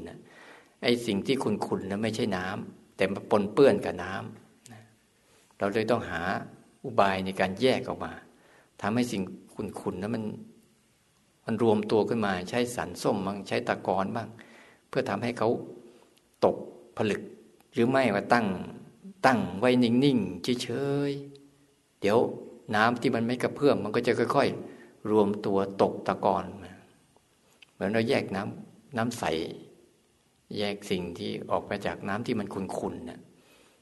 [0.83, 6.21] ไอ้สิ่งที่ขุ่นขุนนะไม่ใช่น้ำแต่มาปนเปื้อนกับน้ำเราเลยต้องหา
[6.85, 8.13] อุบายในการแยกออกมา
[8.81, 9.23] ทำให้สิ่ง
[9.55, 10.25] ขุ่นๆนั้นมัน
[11.47, 14.29] มันรวมตัวขึ้นมา ใช้สันส้มบ้างใช้ตะกอนบ้าง
[14.89, 15.49] เพื่อทำให้เขา
[16.45, 16.57] ตก
[16.97, 17.23] ผลึก
[17.73, 18.47] หรือไม่ว่าตั้ง
[19.27, 20.69] ตั้งไว้นิ่งๆเฉ
[21.09, 22.19] ยๆเดี๋ยว
[22.77, 26.73] น้ำที่มันไม่กระเพื่อมมันก็จะค่อยๆ รวมตัวตกตะกอนมา
[27.73, 29.25] เหมือนเราแยกน้ำน้ำใส
[30.59, 33.21] แยกสิ่งที่ออกมาจากน้ำที่มันขุ่นๆนะ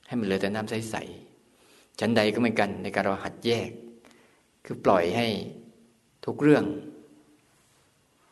[0.06, 3.70] ให้มันเหลือแต่น้ำใสๆชั้นใดก็เหมือนกันในการเราหัดแยก
[4.66, 5.28] คือปล่อยให้
[6.24, 6.64] ทุกเรื่อง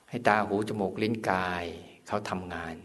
[0.09, 1.65] ให้ตาหูจมูกลิ้นกาย
[2.07, 2.77] เขาทำงาน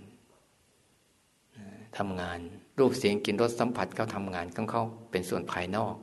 [1.97, 2.39] ทำงาน
[2.79, 5.95] รูปเสียงกลิ่นรสสัมผัสเขาทำงานของเขาเป็นส่วนภายนอก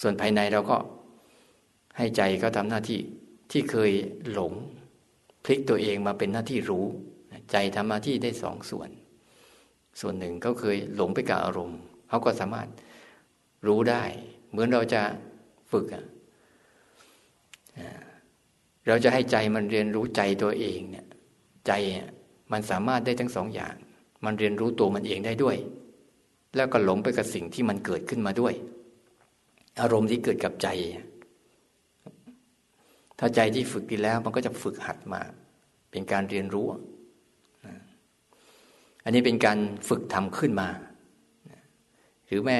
[0.00, 0.76] ส่วนภายในเราก็
[1.96, 3.00] ให้ใจเขาทำหน้าที่
[3.50, 3.92] ที่เคย
[4.32, 4.52] หลง
[5.44, 6.86] พลิกตัวเองมาเป็นหน้าที่รู้
[7.52, 8.90] ใจทำหน้าที่ได้สองส่วน
[10.00, 12.68] ส่วนหนึ่งเขาเคยหลงไปกับอารมณ์เขาก็สามารถ
[13.66, 14.04] รู้ได้
[14.50, 15.02] เหมือนเราจะ
[15.72, 16.04] ฝึกอะ
[18.86, 21.06] เราจะให้ใจมันเรียนรู้ใจตัวเองเนี่ย
[21.66, 21.72] ใจ
[22.52, 23.74] มันสามารถได้ทั้งสองอย่าง
[24.24, 25.56] มันเรียนรู้ตัวมันเองได้ด้วย
[26.56, 28.54] แล้วก็หลงไปกับสิ่งที่มันเกิดขึ้นมาด้วย
[29.80, 30.68] อารมณ์ที่เกิดกับใจ
[33.18, 35.20] ถ้าใจที่ฝึกดีแล้ว มันก็จะฝึกหัดมา
[35.90, 36.66] เป็นการเรียนรู้
[39.04, 39.58] อันนี้เป็นการ
[39.88, 40.68] ฝึกทำขึ้นมา
[42.26, 42.58] หรือแม่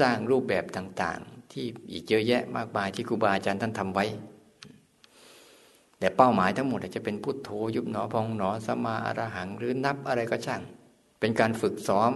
[0.00, 4.06] สร้างรูปแบบต่างๆ ที่อีกเยอะแยะมากมายที่ครูบาอาจารย์ท่านทำไว้
[6.02, 10.62] แต่เป้าหมายทั้งหมดจะเป็นพุทโธยุบหนอพองหนอสมาอรหังหรือนับอะไรก็ช่าง
[11.20, 12.10] เป็นการฝึกซ้อม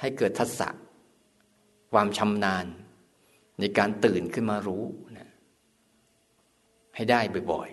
[0.00, 0.68] ให้เกิดทักษะ
[1.92, 2.66] ความชำนาญ
[3.60, 4.84] ในการตื่นขึ้นมารู้
[5.18, 5.28] นะ
[6.94, 7.20] ให้ได้
[7.52, 7.68] บ่อย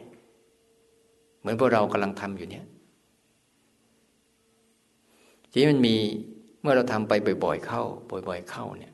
[0.69, 2.65] ๆ เหมือนพวกเรากำลังทำอยู่เนี่ย
[5.51, 5.95] ทีนี้มันมี
[6.61, 7.13] เมื่อเราทำไป
[7.45, 7.83] บ่อย ๆ เข้า
[8.27, 8.93] บ่อย ๆ เข้าเนี่ย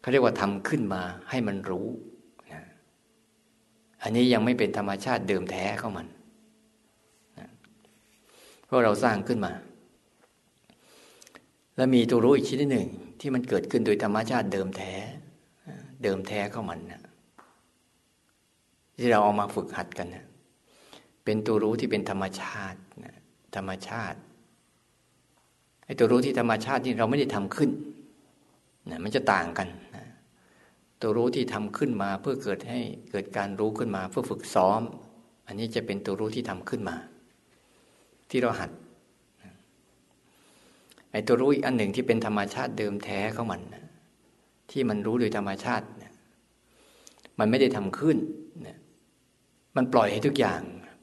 [0.00, 1.88] เขาเรียกว่าทำขึ้นมาให้มันรู้
[4.02, 6.06] อันนี้ยังไม่เป็นธรรมชาติเดิมแท้ของมัน
[8.64, 9.52] เพราะเราสร้างขึ้นมา
[11.76, 12.88] แล้วมีตัวรู้อีกชนิดหนึ่ง
[13.20, 14.92] ที่มันเกิดขึ้นโดยธรรมชาติเดิมแท้
[16.02, 17.02] เดิมแท้เข้ามันนะ
[18.98, 20.24] ที่เราเอามาฝึกหัดกันนะ
[21.24, 23.16] เป็นตัวรู้ที่เป็นธรรมชาตินะ
[23.56, 24.18] ธรรมชาติ
[25.84, 27.70] ไอ้ตัวรู้ที่ธรรมชาติที่เราไม่ได้ทำขึ้น
[28.90, 29.87] นะมันจะต่างกันนะ
[31.00, 32.80] ตัวรู้ที่ทำขึ้นมาเพื่อเกิดให้
[33.10, 34.80] เกิดการรู้ขึ้นมา เพื่อฝึกซ้อม
[35.46, 36.96] อันนี้จะเป็นตัวรู้ที่ทำขึ้นมา
[38.30, 38.70] ที่เราหัด
[41.10, 43.60] ไอ้ตัวรู้อีกอันหนึ่งที่เป็นธรรมชาติเดิมแท้ของมัน
[44.70, 45.86] ที่มันรู้โดยธรรมชาติ
[47.38, 48.16] มันไม่ได้ทำขึ้น
[49.76, 50.60] มันปล่อยให้ทุกอย่าง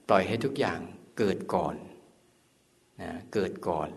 [0.09, 0.79] ปล่อยให้ทุกอย่าง
[1.17, 1.75] เกิดก่อน
[3.01, 3.89] นะเกิดก่อน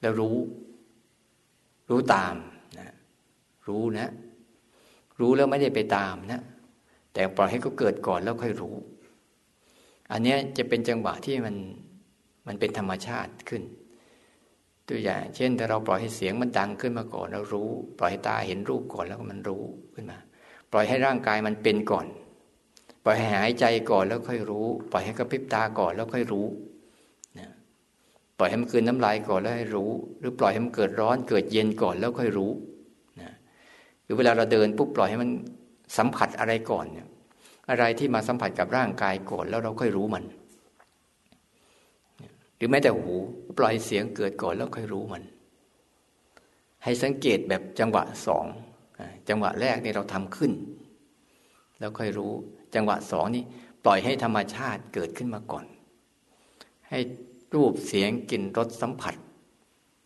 [0.00, 0.36] แล้วรู้
[1.90, 2.34] รู้ตาม
[3.68, 4.08] รู้นะ
[5.20, 6.42] รู้แล้วไม่ได้ไปตามนะ
[7.12, 8.76] แต่ปล่อยให้เขาเกิดก่อนแล้วค่อยรู้
[10.12, 11.56] อันนี้จะเป็นจังหวะที่มัน
[12.46, 13.62] มันเป็นธรรมชาติขึ้น
[14.88, 19.62] ตัวอย่าง เช่น ถ้าเราปล่อยให้เสียงมันดังขึ้นมาก่อนแล้วรู้ ปล่อยให้ตาเห็นรูปก่อนแล้วก็มันรู้
[19.94, 20.18] ขึ้นมา
[20.72, 22.06] ปล่อยให้ร่างกายมันเป็นก่อน
[23.04, 26.46] ปล่อยให้หายใจก่อนแล้วค่อยรู้ ปล่อยให้กระพริบตาก่อนแล้วค่อยรู้
[27.38, 27.48] นะ
[28.38, 32.50] ปล่อยให้มันเกินน้ำลายก่อนแล้วให้รู้ หรือปล่อยให้มันเกิดร้อนเกิดเย็นก่อนแล้วค่อยรู้
[34.04, 35.30] หรือเวลาเราเดินปุ๊บปล่อยให้มัน
[35.96, 37.08] สัมผัสอะไรก่อนเนี่ย
[37.70, 40.24] อะไรที่มาสัมผัสกับร่างกายก่อนแล้วเราค่อยรู้มัน
[42.56, 43.14] หรือแม้แต่หู
[43.58, 45.22] ปล่อยเสียงเกิดก่อนแล้วค่อยรู้มัน
[46.84, 48.44] ให้สังเกตแบบจังหวะสอง
[49.28, 50.52] จังหวะแรกนี่เราทำขึ้น
[51.78, 52.32] แล้วค่อยรู้
[52.74, 53.44] จังหวะสองนี่
[53.84, 55.64] ปล่อยให้ธรรมชาติเกิดขึ้นมาก่อน
[56.88, 56.98] ให้
[57.54, 59.14] รูปเสียงกลิ่นรสสัมผัส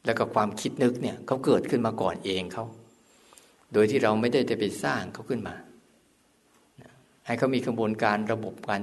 [0.05, 2.65] แล้วก็ความคิดนึกเนี่ยเขาเกิดขึ้นมาก่อนเองเขา
[3.73, 5.55] โดยที่เราไม่ได้จะไปสร้างเขาขึ้นมา
[7.27, 8.83] ให้เขามีกระบวนการระบบการ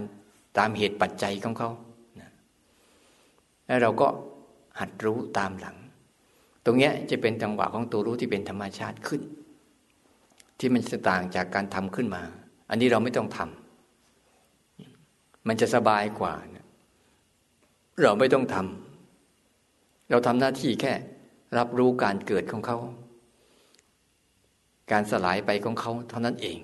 [0.57, 1.69] ตามเหตุปัจจัยของเขา
[3.65, 4.07] แล้วเราก็
[4.79, 5.77] หัดรู้ตามหลัง
[6.65, 9.21] ตรงนี้จะเป็นจังหวะของตัวรู้ที่เป็นธรรมชาติขึ้น
[10.59, 12.23] ที่มันจะต่างจากการทำขึ้นมา
[12.69, 16.33] อันนี้เราไม่ต้องทำมันจะสบายกว่า
[18.03, 20.93] เราไม่ต้องทำเราทำหน้าที่แค่
[21.57, 22.77] รับรู้การเกิดของเขา
[24.91, 26.57] การสลายไปของเขาเท่านั้นเอง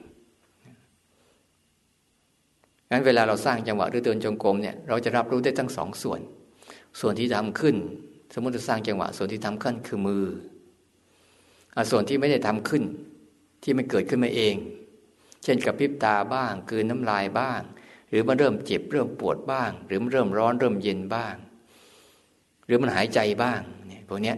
[2.92, 6.20] งั้นเวลาเราสร้างจังหวะหรือเดินจงกรมเนี่ยเราจะรับรู้ได้ทั้งสองส่วน
[7.00, 7.76] ส่วนที่ทำขึ้น
[8.34, 10.26] สมมติเราสร้างจังหวะ ส่วนที่ทำขึ้นคือมือ
[11.92, 12.84] ส่วนที่ไม่ได้ทำขึ้น
[13.64, 14.56] ที่มันเกิดขึ้นมาเอง
[15.44, 17.62] เช่นกับพริบตาบ้างกืนน้ำลายบ้าง
[18.10, 21.36] หรือมันเริ่มเจ็บเริ่มปวดบ้าง หรือมันเริ่มร้อนเริ่มเย็นบ้าง
[22.66, 24.38] หรือมันหายใจบ้างเนี่ยพวกเนี้ย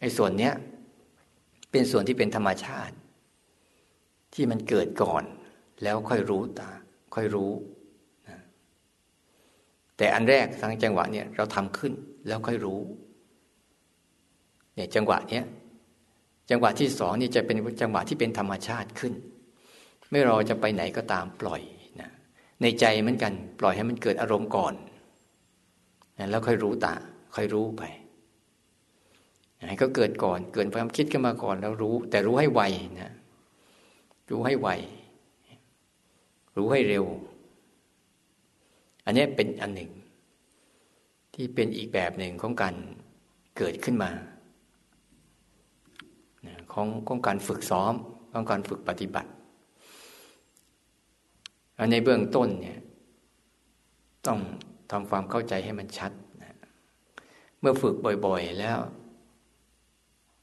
[0.00, 0.52] ไอ้ส่วนเนี้ย
[1.70, 2.94] เป็นส่วนที่เป็นธรรมชาติ
[4.40, 5.24] ที่มันเกิดก่อน
[5.82, 6.70] แล้วค่อยรู้ตา
[7.14, 7.52] ค่อยรู้
[8.28, 8.38] นะ
[9.96, 11.92] แต่อันแรกทางจังหวะเนี่ยเราทำขึ้น
[12.26, 12.80] แล้วค่อยรู้
[14.74, 15.44] เนี่ยจังหวะเนี้ย
[16.50, 19.12] จังหวะที่สองนี่จะเป็นจังหวะที่เป็นธรรมชาติขึ้น
[20.10, 21.62] ไม่รอจะไปไหนก็ตามปล่อย
[22.00, 22.10] นะ
[22.62, 24.74] ในใจเหมือนกันปล่อยให้มันเกิดอารมณ์ก่อน
[26.30, 26.94] แล้วค่อยรู้ตา
[27.34, 27.82] ค่อยรู้ไป
[29.68, 32.60] ให้ก็เกิดก่อน เกิดความคิดขึ้นมาก่อนแล้วรู้ แต่รู้ให้ไว
[33.00, 33.14] นะ
[34.30, 34.68] รู้ให้ไว
[36.56, 37.04] รู้ให้เร็ว
[39.04, 39.90] อันนี้เป็นอันหนึ่ง
[41.34, 42.74] ที่เป็นอีกแบบหนึ่งของการ
[43.56, 44.10] เกิดขึ้นมา
[46.72, 47.94] ของของการฝึกซ้อม
[48.32, 49.30] ของการฝึกปฏิบัติ
[51.92, 52.78] ในเบื้องต้นเนี่ย
[54.26, 54.38] ต้อง
[54.90, 56.12] ทำความเข้าใจให้มันชัด
[56.42, 56.56] นะ
[57.60, 57.94] เมื่อฝึก
[58.26, 58.78] บ่อยๆแล้ว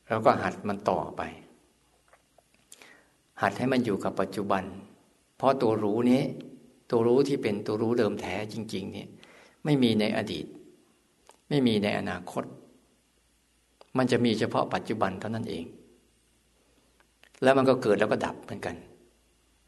[0.08, 1.21] เราก็หัดมันต่อไป
[3.41, 4.63] หัดให้มันอยู่กับปัจจุบัน
[5.38, 6.21] เพราะตัวรู้นี้
[6.89, 9.10] ตัวรู้ที่เป็นตัวรู้เดิมแท้จริง ๆ เนี่ย
[9.65, 10.45] ไม่มีในอดีต
[11.50, 12.43] ไม่มีในอนาคต
[13.97, 15.65] มันจะมีเฉพาะปัจจุบันเท่านั้นเอง
[17.43, 18.76] แล้วมันก็เกิดแล้วก็ดับเหมือนกัน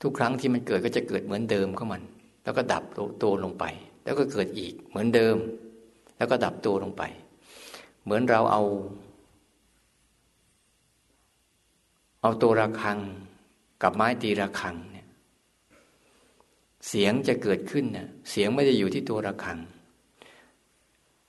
[0.01, 2.01] ทุกครั้งที่มันเกิดก็จะเกิดเหมือนเดิมของมัน
[2.43, 2.83] แล้วก็ดับ
[3.23, 3.65] ตัวลงไป
[4.03, 5.35] แล้วก็เกิดอีกเหมือนเดิม
[6.17, 7.03] แล้วก็ดับตัวลงไป
[8.03, 8.63] เหมือนเราเอา
[12.21, 12.99] เอาตัวระฆัง
[13.81, 15.07] กับไม้ตีระฆังเนี่ย
[16.87, 19.59] เสียงจะเกิดขึ้นเนี่ยเสียงไม่ได้อยู่ที่ตัวระฆัง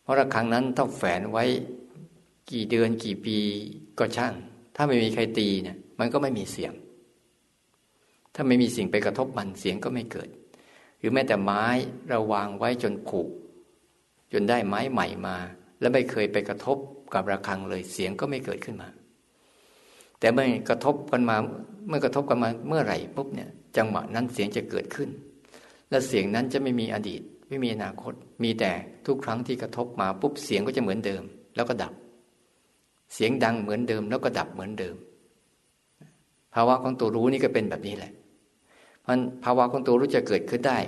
[0.02, 1.44] เพราะระฆังนั้นต้องแฝนไว้
[2.50, 3.38] กี่เดือนกี่ปี
[3.98, 4.34] ก็ช่าง
[4.76, 6.72] ถ้าไม่มีใครตีเนี่ย มันก็ไม่มีเสียง
[8.34, 10.28] ถ้าไม่มีสิ่งไปกระทบมันเสียงก็ไม่เกิด
[10.98, 11.64] หรือแม้แต่ไม้
[12.08, 13.20] เราวางไว้จนผุ
[14.32, 15.36] จนได้ไม้ใหม่มา
[15.80, 16.78] แล้วไม่เคยไปกระทบ
[17.14, 18.88] กับระฆังเลยเสียงก็ไม่เกิดขึ้นมา
[20.20, 21.36] แต่เมื่อกระทบกันมา
[21.88, 25.08] เมื่อกระทบกันมาเมื่อไหร่ปุ๊บเนี่ย จังหวะนั้นเสียงจะเกิดขึ้น
[25.90, 28.70] และเสียงนั้นจะไม่มีอดีต ไม่มีอนาคต มีแต่
[29.06, 31.22] ทุกครั้งที่กระทบมาปุ๊บเสียงก็จะเหมือนเดิม
[31.56, 31.92] แล้วก็ดับ
[33.14, 34.96] เสียงดังเหมือนเดิม แล้วก็ดับเหมือนเดิม
[36.54, 38.12] ภาวะของตัวรู้นี่ก็เป็นแบบนี้แหละ
[39.02, 40.78] เพราะภาวะของตัวรู้จะเกิดขึ้นได้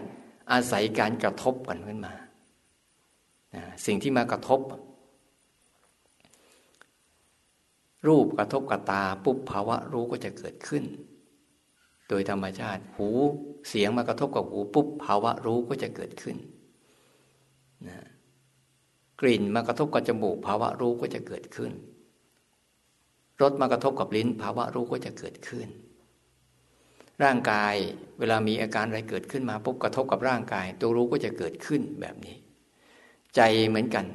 [0.52, 2.12] อาศัยการกระทบกันขึ้นมา
[3.86, 4.60] สิ่งที่มากระทบ
[8.06, 10.84] รูปกระทบกับตาปุ๊บภาวะรู้ก็จะเกิดขึ้น
[12.08, 13.08] โดยธรรมชาติ หู
[13.68, 16.36] เสียงมากระทบกับหูปุ๊บภาวะรู้ก็จะเกิดขึ้น
[17.88, 17.98] นะ
[19.20, 21.72] กลิ่นมากระทบกับจมูก ภาวะรู้ก็จะเกิดขึ้น
[23.42, 25.68] รสมากระทบกับลิ้น ภาวะรู้ก็จะเกิดขึ้น
[27.22, 27.74] ร่างกาย
[28.18, 32.36] เวลามีอาการอะไรเกิดขึ้นมาปุ๊บกระทบกับร่างกาย ตัวรู้ก็จะเกิดขึ้นแบบนี้
[33.36, 34.06] ใจเหมือนกัน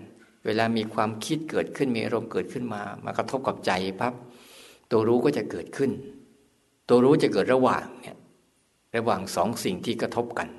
[0.48, 4.14] เวลามีความคิดเกิดขึ้นมีอารมณ์เกิดขึ้นมามากระทบกับใจปั๊บ
[4.92, 5.92] ตัวรู้ก็จะเกิดขึ้น
[6.90, 8.18] ตัวรู้จะเกิดระหว่างเนี่ย
[8.96, 10.50] ระหว่างสองสิ่งที่กระทบกัน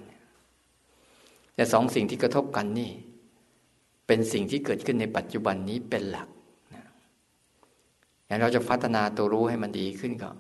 [1.55, 2.91] แต่สองสิ่งที่กระทบกันนี่
[4.07, 6.29] เป็นสิ่งที่เกิดขึ้นในปัจจุบันนี้เป็นหลัก
[8.27, 10.31] อย่างเราจะพัฒนาตัวรู้ให้มันดีขึ้นก็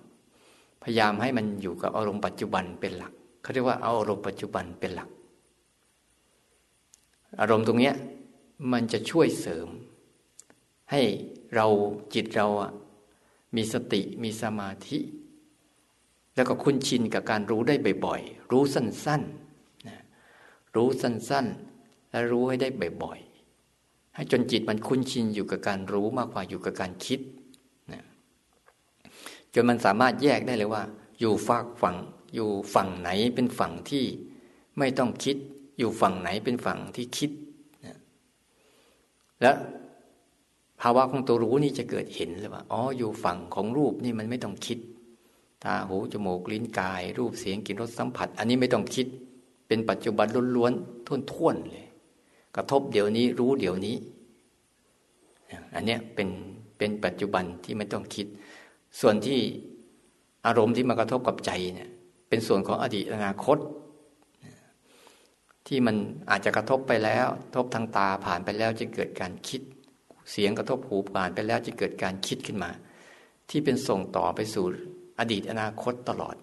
[0.82, 5.08] พยายามให้มันอยู่กับอารมณ์ปัจจุบันเป็นหลักเขาเรียกว่าเอาอารมณ์ปัจจุบันเป็นหลัก
[7.40, 7.94] อารมณ์ตรงเนี้ย
[8.72, 9.68] มันจะช่วยเสริม
[10.90, 11.02] ให้
[11.54, 11.66] เรา
[12.14, 12.72] จิตเราอะ
[13.56, 14.98] มีสติมีสมาธิ
[16.34, 17.74] แล้วก็คุ้นชินกับการรู้ได้
[18.06, 19.98] บ่อยๆ รู้สั้นๆนะ
[20.74, 22.68] รู้สั้นๆ และรู้ให้ได้
[23.02, 27.20] บ่อยๆ ให้จนจิตมันคุ้นชินอยู่กับการรู้มากกว่าอยู่กับการคิด
[27.92, 28.02] นะ
[29.54, 30.82] จนมันสามารถแยกได้เลยว่า
[31.20, 31.96] อยู่ฝากฝั่ง
[32.34, 34.04] อยู่ฝั่งไหนเป็นฝั่งที่
[34.78, 35.36] ไม่ต้องคิด
[35.78, 37.30] อยู่ฝั่งไหนเป็นฝั่งที่คิด
[39.42, 39.56] แล้ว
[40.80, 44.78] ภาวะของตัวรู้นี่จะเกิดเห็นเลยว่าอ๋ออยู่ฝั่งของรูปนี่มันไม่ต้องคิด
[45.64, 49.06] ตาหูจมูกลิ้นกาย รูปเสียงกลิ่นรสสัมผัส อันนี้ไม่ต้องคิด
[49.68, 51.86] เป็นปัจจุบันล้วนๆท่วนๆเลย
[52.56, 53.96] กระทบเดี๋ยวนี้รู้เดี๋ยวนี้
[55.74, 56.28] อันเนี้ยเป็น
[56.78, 58.26] เป็นปัจจุบันที่ไม่ต้องคิด
[59.00, 59.38] ส่วนที่
[60.46, 61.88] อารมณ์ที่มากระทบกับใจเนี่ย
[62.28, 63.58] เป็นส่วนของอดีตอนาคต
[65.68, 65.96] ที่มัน
[66.30, 69.60] อาจจะกระทบไปแล้วทบทางตาผ่านไปแล้วจะเกิดการคิด
[70.30, 72.70] เสียงกระทบหูผ่านไปแล้วจะเกิดการคิดขึ้นมา
[73.50, 74.64] ที่เป็นส่งต่อไปสู่
[75.18, 76.36] อดีตอนาคตตลอด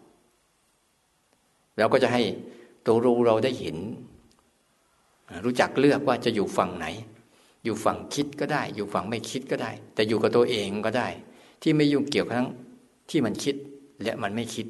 [1.77, 2.21] เราก็จะให้
[2.85, 3.77] ตัวรู้เราได้เห็น
[5.45, 6.85] รู้จักเลือกว่าจะอยู่ฝั่งไหน
[7.63, 11.07] อยู่ฝั่งคิดก็ได้ อยู่ฝั่งไม่คิดก็ได้ แต่อยู่กับตัวเองก็ได้
[11.61, 12.49] ที่ไม่ยุ่งเกี่ยวกับทั้ง
[13.09, 13.55] ที่มันคิด
[14.03, 14.67] และมันไม่คิด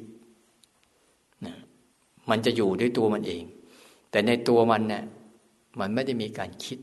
[2.30, 3.42] มันจะอยู่ด้วยตัวมันเอง
[4.10, 5.04] แต่ในตัวมันเนี่ย
[5.80, 6.78] มันไม่ได้มีการคิด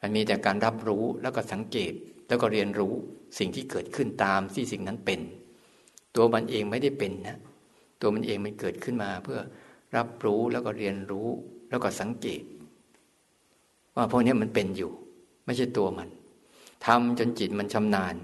[0.00, 1.92] มันมีแต่การรับรู้แล้วก็สังเกต
[2.28, 2.94] แล้วก็เรียนรู้
[3.38, 5.20] สิ่งที่เกิดขึ้นตามที่สิ่งนั้นเป็น
[6.16, 7.38] ตัวมันเองไม่ได้เป็นนะ
[8.00, 9.40] ตัวมันเองมันเกิดขึ้นมาเพื่อ
[9.96, 11.28] รับรู้แล้วก็เรียนรู้
[11.70, 12.42] แล้วก็สังเกต
[13.96, 14.92] ว่าพวกนี้มันเป็นอยู่
[15.44, 16.08] ไม่ใช่ตัวมัน
[16.86, 18.14] ทำจนจิตมันชำนาญ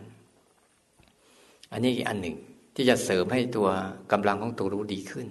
[1.72, 2.36] อันนี้อีกอันหนึ่ง
[2.74, 3.68] ที่จะเสริมให้ตัว
[4.12, 5.26] กำลังของตัวรู้ดีขึ้น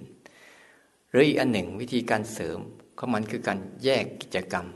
[1.10, 2.58] หรืออีกอันหนึ่งวิธีการเสริม
[2.98, 4.66] ของมันคือการแยกกิจกรรม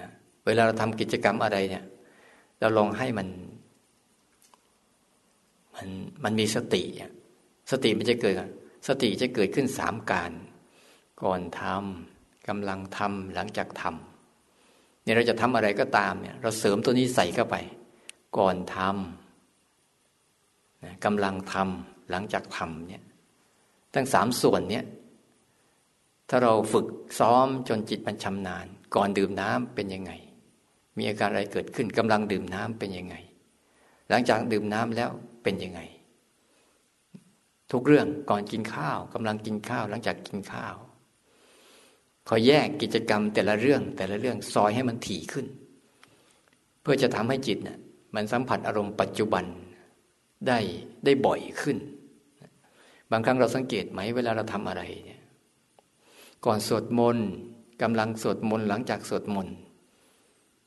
[0.00, 0.10] นะ
[0.46, 1.84] เวลาเราทำกิจกรรมอะไรเนี่ย
[2.60, 3.28] เราลองให้มัน
[5.74, 5.88] มัน
[6.24, 6.82] มันมีสติ
[7.70, 8.34] สติมันจะเกิด
[8.88, 10.32] สติจะเกิดขึ้นสามการ
[11.22, 17.56] ก่อนทำกำลังทำหลังจากทำเนี่ยเราจะทำอะไรก็ตามเนี่ย เราเสริมตัวนี้ใส่เข้าไป
[18.38, 23.02] ก่อนทำกำลังทำหลังจากทำเนี่ย
[23.94, 24.84] ทั้งสามส่วนเนี่ย
[26.28, 26.86] ถ้าเราฝึก
[27.18, 30.12] ซ้อมจนจิตมันชำนาญ ก่อนดื่มน้ำเป็นยังไง
[30.96, 33.16] มีอาการอะไรเกิดขึ้นกำลังดื่มน้ำเป็นยังไง
[34.10, 35.10] หลังจากดื่มน้ำแล้ว
[35.42, 35.80] เป็นยังไง
[37.72, 40.74] ทุกเรื่องก่อนกินข้าวกำลังกินข้าว หลังจากกินข้าว
[42.28, 45.46] ขอแยกกิจกรรมแต่ละเรื่องแต่ละเรื่องซอยให้มันถี่ขึ้น
[46.82, 47.78] เพื่อจะทำให้จิตน่ะ
[48.14, 49.44] มันสัมผัสอารมณ์ปัจจุบัน
[50.48, 50.58] ได้
[51.04, 51.76] ได้บ่อยขึ้น
[53.10, 55.17] บางครั้งเราสังเกตไหมเวลาเราทำอะไรเนี่ย
[56.46, 57.28] ก่อนสวดมนต์
[57.82, 59.54] กำลังสวดมนต์หลังจากสวดมนต์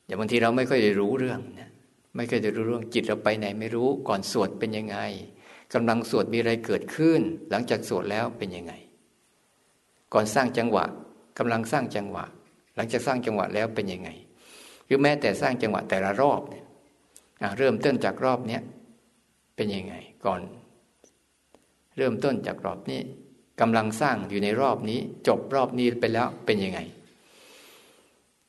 [0.04, 1.70] อย่างบางทีเราไม่ค่อยได้รู้เรื่องนะ
[2.16, 4.98] ไม่ค่อยได้รู้เรื่องจิตเราไปไหนไม่รู้ ก่อนสวดเป็นยังไง
[5.74, 7.20] กำลังสวดมีอะไรเกิดขึ้น
[7.50, 8.72] หลังจากสวดแล้วเป็นยังไง
[10.14, 10.84] ก่อนสร้างจังหวะ
[11.38, 12.24] กำลังสร้างจังหวะ
[12.76, 14.10] หลังจากสร้างจังหวะแล้วเป็นยังไง
[14.86, 16.64] หรือแม้แต่สร้างจังหวะแต่ละรอบเนี่ย
[17.58, 18.62] เริ่มต้นจากรอบเนี้ย
[19.56, 19.94] เป็นยังไง
[20.24, 20.40] ก่อน
[21.96, 23.00] เริ่มต้นจากรอบนี้
[23.62, 24.98] กำลังสร้างอยู่ในรอบนี้
[25.28, 26.80] จบรอบนี้ไปแล้วเป็นยังไง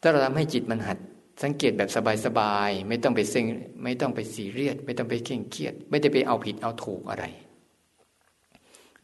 [0.02, 0.98] ถ้าเราทำให้จิตมันหัด
[1.44, 1.90] สังเกตแบบ
[2.26, 3.46] สบายๆไม่ต้องไปเซ็ง
[3.84, 7.26] ไม่ต้องไปซีเรียสไม่ต้องไปเคร่งเครียด ไม่ได้ไปเอาผิดเอาถูกอะไร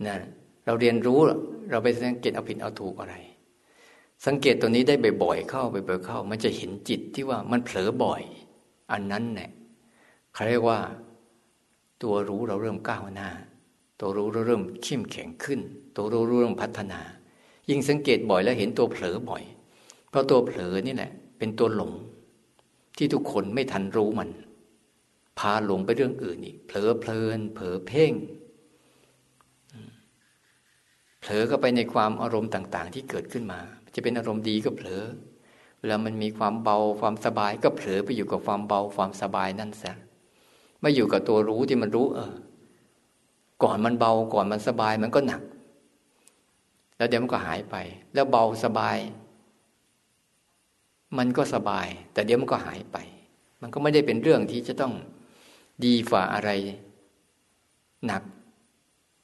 [0.05, 0.17] นะ
[0.65, 1.19] เราเรียนรู้
[1.71, 3.15] เราไปสังเกตเอาผิดเอาถูกอะไร
[4.25, 8.21] สังเกตตัวนี้ได้บ่อยๆเข้าบ่อยๆเข้า มันจะเห็นจิตที่ว่ามันเผลอบ่อย
[8.91, 9.49] อันนั้นเนี่ย
[10.33, 10.79] เขาเรียกว่า
[12.03, 13.29] ตัวรู้เราเริ่มก้าวหน้า
[13.99, 15.59] ตัวรู้เริ่มเข้มแข็งขึ้น
[15.95, 17.01] ตัวรู้เริ่มพัฒนา
[17.69, 19.43] ยิ่งสังเกตบ่อยแล้วเห็นตัวเผลอบ่อย
[20.09, 21.91] เพราะตัวเผลอนี่แหละ เป็นตัวหลง
[22.97, 24.29] ที่ทุกคนไม่ทันรู้มัน
[25.39, 28.13] พาหลงไปเรื่องอื่นอีกเผลอเพลิน เผลอเพ่ง
[31.21, 33.59] เผลอก็ไปในความอารมณ์ต่าง ๆ ที่เกิดขึ้นมา
[33.95, 35.03] จะเป็นอารมณ์ดีก็เผลอ
[35.79, 39.91] เวลามันมีความเบาความสบายก็เผลอไปอยู่กับความเบาความสบายนั่นซะ
[40.81, 42.35] ไม่อยู่กับตัวรู้ที่มันรู้เออ
[43.63, 45.41] ก่อนมันเบาก่อนมันสบายมันก็หนัก
[46.97, 47.75] แล้วเดี๋ยวมันก็หายไป
[48.13, 48.97] แล้วเบาสบาย
[51.17, 52.97] มันก็สบาย แต่เดี๋ยวมันก็หายไป
[53.61, 54.93] มันก็ไม่ได้เป็นเรื่องที่จะต้อง
[55.83, 56.49] ดีฝ่าอะไร
[58.05, 58.23] หนัก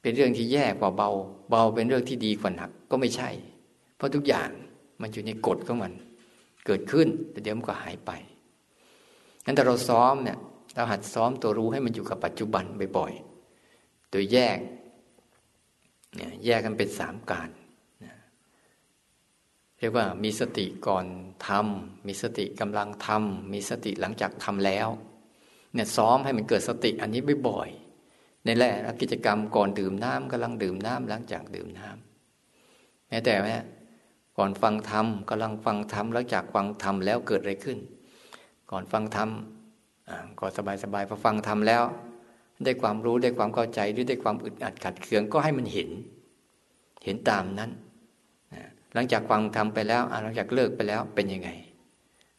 [0.00, 1.10] เป็นเรื่องที่แย่กว่าเบา
[1.50, 3.30] เบาเป็นเรื่องที่ดีกว่าหนักก็ไม่ใช่
[3.96, 4.50] เพราะทุกอย่าง
[5.00, 5.92] มันอยู่ในกฎของมัน
[6.66, 8.10] เกิดขึ้น แต่เดี๋ยวมันก็หายไป
[9.44, 10.38] งั้นแต่เราซ้อมเนี่ย
[10.74, 12.64] เราหัดซ้อมตัวรู้ให้มันอยู่กับปัจจุบัน
[12.98, 13.25] บ่อยๆ
[14.10, 14.58] โดยแยก
[16.14, 17.50] เนี่ยแยกกันเป็นสามการ
[19.78, 21.06] เรียกว่ามีสติก่อน
[21.46, 24.88] ทำมีสติกำลังทำมีสติหลังจากทำแล้ว
[25.74, 33.56] เนี่ยซ้อมให้มันเกิดสติอันนี้บ่อยๆในแหละกิจกรรมก่อนดื่มน้ำกำลังดื่มน้ำหลังจากดื่มน้ำแม้แต่แม้
[34.38, 37.78] ก่อนฟังธรรมกำลังฟังธรรมหลังจากฟังธรรมแล้วเกิดอะไรขึ้น
[38.70, 39.30] ก่อนฟังธรรม
[40.38, 41.82] ก็สบายสบายพอฟังธรรมแล้ว
[42.64, 45.90] ได้ความรู้ได้ความเข้าใจหรือได้ความอึดอัดขัดเคืองก็ให้มันเห็น
[47.04, 47.70] เห็นตามนั้น
[48.94, 51.50] หลังจากฟังธรรมไปแล้วหลังจากเลิกไปแล้วเป็นยังไง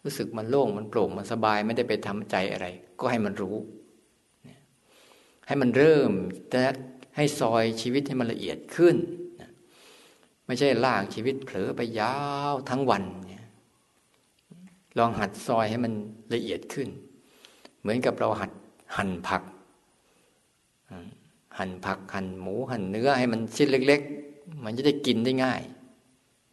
[0.03, 2.67] รู้สึกมันโล่งมันโปร่งมันสบายไม่ได้ไปทำใจอะไร
[2.99, 3.55] ก็ให้มันรู้
[5.47, 6.11] ให้มันเริ่ม
[6.49, 6.61] แต่
[7.15, 8.95] ให้ซอยชีวิตให้มันละเอียดขึ้น
[10.45, 12.15] ไม่ใช่ลากชีวิตเผลอไปยา
[12.51, 13.03] วทั้งวัน
[14.97, 15.93] ลองหัดซอยให้มัน
[16.33, 16.87] ละเอียดขึ้น
[17.79, 18.51] เหมือนกับเราหัด
[18.95, 19.41] หั่นผัก
[21.57, 24.01] หั่นผักหั่นหมูหั่นเนื้อให้มันชิ้นเล็ก
[24.33, 25.61] ๆ มันจะได้กินได้ง่าย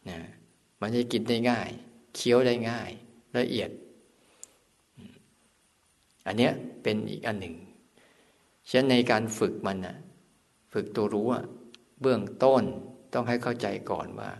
[0.09, 0.19] นะ
[0.81, 1.69] มันจะกินได้ง่าย
[2.15, 2.89] เคี้ยวได้ง่าย
[3.37, 3.69] ละเอียด
[6.27, 6.51] อันเนี้ย
[6.83, 7.55] เป็นอีกอันหนึ่ง
[8.69, 9.97] ฉะนั้นในการฝึกมันนะ
[10.73, 11.27] ฝึกตัวรู้
[12.01, 12.63] เบื้องต้น
[13.13, 14.31] ต้องให้เข้าใจก่อนว่า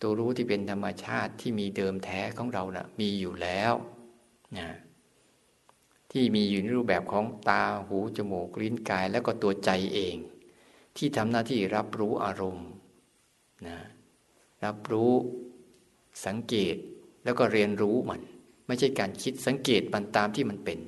[0.00, 3.72] ตัวรู้ที่เป็นธรรมชาติที่มีเดิมแท้ของเรานะ่ะ มีอยู่แล้ว
[4.58, 4.68] นะ
[6.18, 10.16] ที่มีอยู่ในรูปแบบของตาหูจมูกลิ้นกาย แล้วก็ตัวใจเอง
[10.96, 12.68] ที่ทำหน้าที่รับรู้อารมณ์
[13.66, 13.76] นะ
[14.64, 15.12] รับรู้
[16.26, 16.76] สังเกต
[17.24, 18.20] แล้วก็เรียนรู้มัน
[18.66, 20.78] ไม่ใช่การคิดสังเกตมันตามที่มันเป็น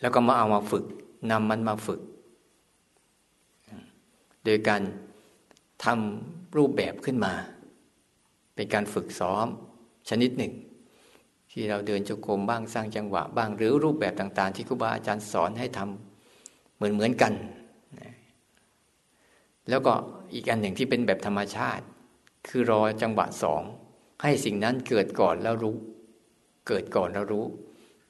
[0.00, 0.84] แล้วก็มาเอามาฝึก
[1.30, 2.00] นำมันมาฝึก
[4.44, 4.82] โดยการ
[5.84, 7.32] ทำรูปแบบขึ้นมา
[8.54, 9.46] เป็นการฝึกซ้อม
[10.08, 10.54] ชนิดหนึ่ง
[11.50, 17.32] ที่เราเดินจงกรมบ้างสร้างจังหวะ บ้างหรือรูปแบบต่าง ๆ ที่ครูบาอาจารย์สอนให้ทำเหมือนเหมือนกัน
[19.68, 19.92] แล้วก็
[20.34, 21.84] อีกอันหนึ่งที่เป็นแบบธรรมชาติ
[22.48, 23.62] คือรอจังหวะสอง
[24.22, 25.76] ให้สิ่งนั้นเกิดก่อนแล้วรู้
[26.68, 27.44] เกิดก่อนแล้วรู้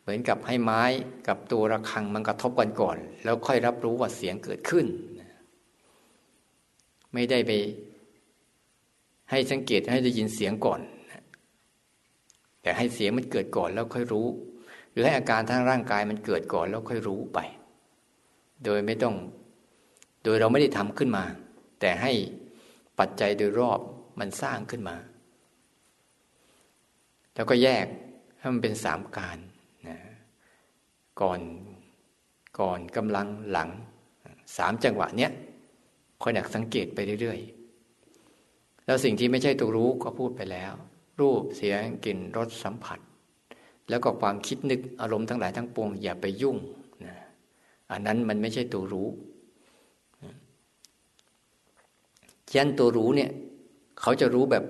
[0.02, 0.82] เหมือนกับให้ไม้
[1.28, 4.86] กับตัวระฆังมันกระทบกันก่อน แล้วค่อยรับรู้ว่าเสียงเกิดขึ้น
[7.14, 7.52] ไม่ได้ไป
[9.30, 10.80] ให้สังเกตให้ได้ยินเสียงก่อน
[12.62, 14.26] แต่ให้เสียงมันเกิดก่อนแล้วค่อยรู้
[14.92, 17.38] หรือให้อาการทางร่างกายมันเกิดก่อนแล้วค่อยรู้ไป
[18.64, 19.14] โดยไม่ต้อง
[20.24, 21.24] โดยเราไม่ได้ทำขึ้นมา
[21.80, 22.12] แต่ให้
[22.98, 23.80] ปัจจัยโดยรอบ
[24.20, 24.96] มันสร้างขึ้นมา
[27.34, 27.86] แล้วก็แยก
[28.38, 29.38] ให้มันเป็นสามการ
[31.20, 31.40] ก่อน
[32.60, 33.68] ก่อนกำลังหลัง
[34.56, 35.30] สามจังหวะเนี้ย
[36.22, 40.72] คอยหนักสังเกตไปเรื่อยๆ แล้วสิ่งที่ไม่ใช่ตัวรู้ก็พูดไปแล้ว
[41.20, 42.98] รูปเสียงกลิ่นรสสัมผัส
[43.88, 46.56] แล้วก็ความคิดนึกอารมณ์ทั้งหลายทั้งปวงอย่าไปยุ่ง
[47.06, 47.14] นะ
[47.90, 49.08] อันนั้นมันไม่ใช่ตัวรู้
[52.56, 53.30] ยันตัวรู้เนี่ย
[54.00, 54.64] เขาจะรู้แบบ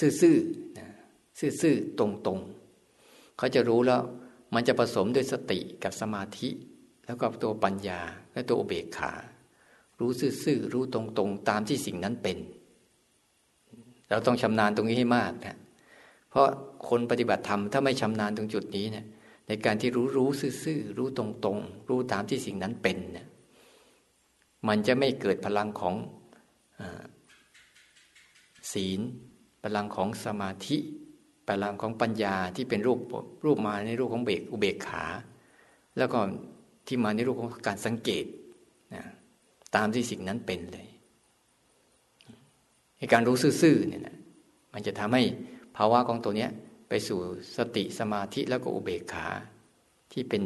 [0.00, 4.02] ซื่อๆซื่อๆตรงๆ เขาจะรู้แล้ว
[4.54, 6.48] มันจะผสมด้วยสติกับสมาธิ
[7.06, 8.00] แล้วก็ตัวปัญญา
[8.32, 9.12] และตัวอุเบกขา
[9.98, 10.10] รู้
[10.44, 12.38] ซื่อๆรู้ตรงๆ ตามที่สิ่งนั้นเป็น
[14.10, 15.56] เราต้องชำนาญตรงนี้ให้มากนะ
[16.30, 16.46] เพราะ
[16.88, 19.06] คนปฏิบัติธรรมถ้าไม่ชำนาญตรงจุดนี้เนะี่ย
[19.48, 20.28] ในการที่รู้รู้
[20.64, 23.26] ซื่อๆรู้ตรงๆ รู้ตามที่สิ่งนั้นเป็นเนะี่ย
[24.68, 25.94] มันจะไม่เกิดพลังของ
[28.72, 29.00] ศีล
[29.64, 30.76] พลังของสมาธิ
[31.48, 33.00] พลังของปัญญาที่เป็นรูป
[33.44, 35.04] รูปมาในรูปของเบกอุเบกขา
[35.98, 36.18] แล้วก็
[36.86, 38.24] ที่มาในรูปของการสังเกต
[38.94, 39.02] นะ
[39.76, 40.88] ตามที่สิ่งนั้นเป็นเลย
[42.98, 44.16] ในการรู้ซื่อๆเนี่ยนะ
[44.72, 45.22] มันจะทำให้
[45.76, 46.50] ภาวะของตัวเนี้ย
[46.88, 47.18] ไปสู่
[47.56, 49.26] สติสมาธิแล้วก็อุเบกขา
[50.12, 50.42] ที่เป็น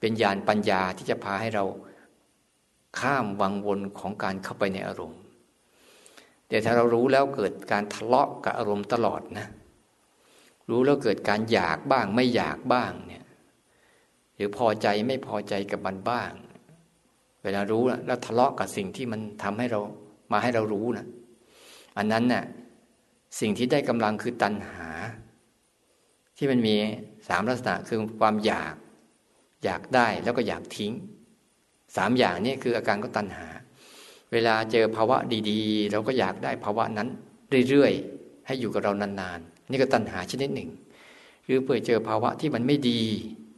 [0.00, 1.64] เป็นญาณปัญญาที่จะพาให้เรา
[3.00, 5.20] ข้ามวังวนของการเข้าไปในอารมณ์
[6.48, 9.46] แต่ถ้าเรารู้แล้วเกิดการทะเลาะกับอารมณ์ตลอดนะ
[10.70, 13.24] รู้แล้วเกิดการอยากบ้างไม่อยากบ้างเนี่ย
[14.34, 16.30] หรือพอใจไม่พอใจกับมันบ้าง
[17.42, 19.80] เวลารู้แล้วทะเลาะกับสิ่งที่มันทำให้เรา
[20.32, 21.06] มาให้เรารู้นะ
[21.98, 22.44] อันนั้นน่ะ
[23.40, 24.88] สิ่งที่ได้กำลังคือตัณหา
[26.36, 26.76] ที่มันมี
[27.28, 28.74] สามลักษณะคือความอยาก
[29.64, 30.92] อยากได้แล้วก็อยากทิ้ง
[31.96, 33.46] สามอย่างนี้คืออาการก็ตัณหา
[34.32, 35.16] เวลาเจอภาวะ
[35.50, 37.08] ดีๆ เราก็อยากได้ภาวะนั้น
[37.68, 40.70] เรื่อยๆ ให้อยู่กับเรานานๆ นี่ก็ตัณหาชนิดหนึ่ง
[41.44, 43.02] หรือเพื่อเจอภาวะที่มันไม่ดี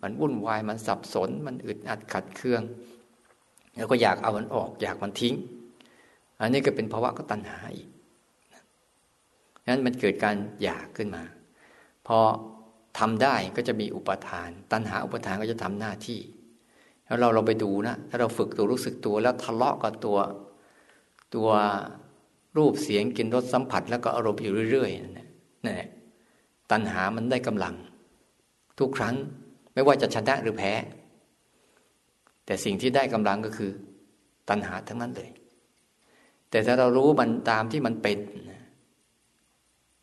[0.02, 2.62] มันวุ่นวายมันสับสน มันอึดอัดขัดเคือง
[3.76, 5.34] แล้วก็อยากเอามันออก อยากมันทิ้ง
[6.40, 7.88] อันนี้ก็เป็นภาวะก็ตัณหาอีก
[9.70, 11.22] นั้นมันเกิดการอยากขึ้นมา
[12.06, 12.18] พอ
[12.98, 16.20] ทำได้ก็จะมีอุปทาน ตัณหาอุปทานก็จะทำหน้าที่
[17.06, 20.18] แล้วเราเราไปดูนะ ถ้าเราฝึกตัวรู้สึกตัวแล้วทะเลาะกับตัว
[21.34, 21.48] ตัว
[22.56, 25.90] รูปเสียงกินรสสัมผัส แล้วก็อารมณ์อยู่เรื่อยๆนั่นแหละ
[26.70, 27.74] ตัณหามันได้กำลัง
[28.78, 29.14] ทุกครั้ง
[29.72, 30.72] ไม่ว่าจะชนะหรือแพ้
[32.46, 33.70] แต่สิ่งที่ได้กำลังก็คือ
[34.48, 35.30] ตัณหาทั้งนั้นเลย
[36.50, 38.18] แต่ถ้าเรารู้มันตามที่มันเป็น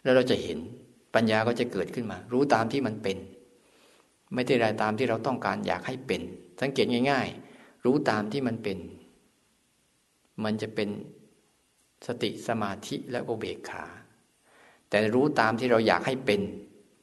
[0.08, 0.60] แล้วเราจะเห็น
[1.16, 3.18] ปัญญาก็จะเกิดขึ้นมา รู้ตามที่มันเป็น
[4.34, 6.22] ไม่ได้รายตามที่เราต้องการอยากให้เป็น
[6.62, 7.28] สังเกตง่าย
[7.58, 8.78] ๆ รู้ตามที่มันเป็น
[10.44, 10.90] มันจะเป็น
[12.08, 13.86] สติสมาธิและอุเบกขา
[14.90, 16.42] แต่รู้ตามที่เราอยากให้เป็น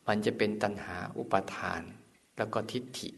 [0.08, 1.82] มันจะเป็นตัณหาอุปาทาน
[2.36, 3.08] แล้วก็ทิฏฐิ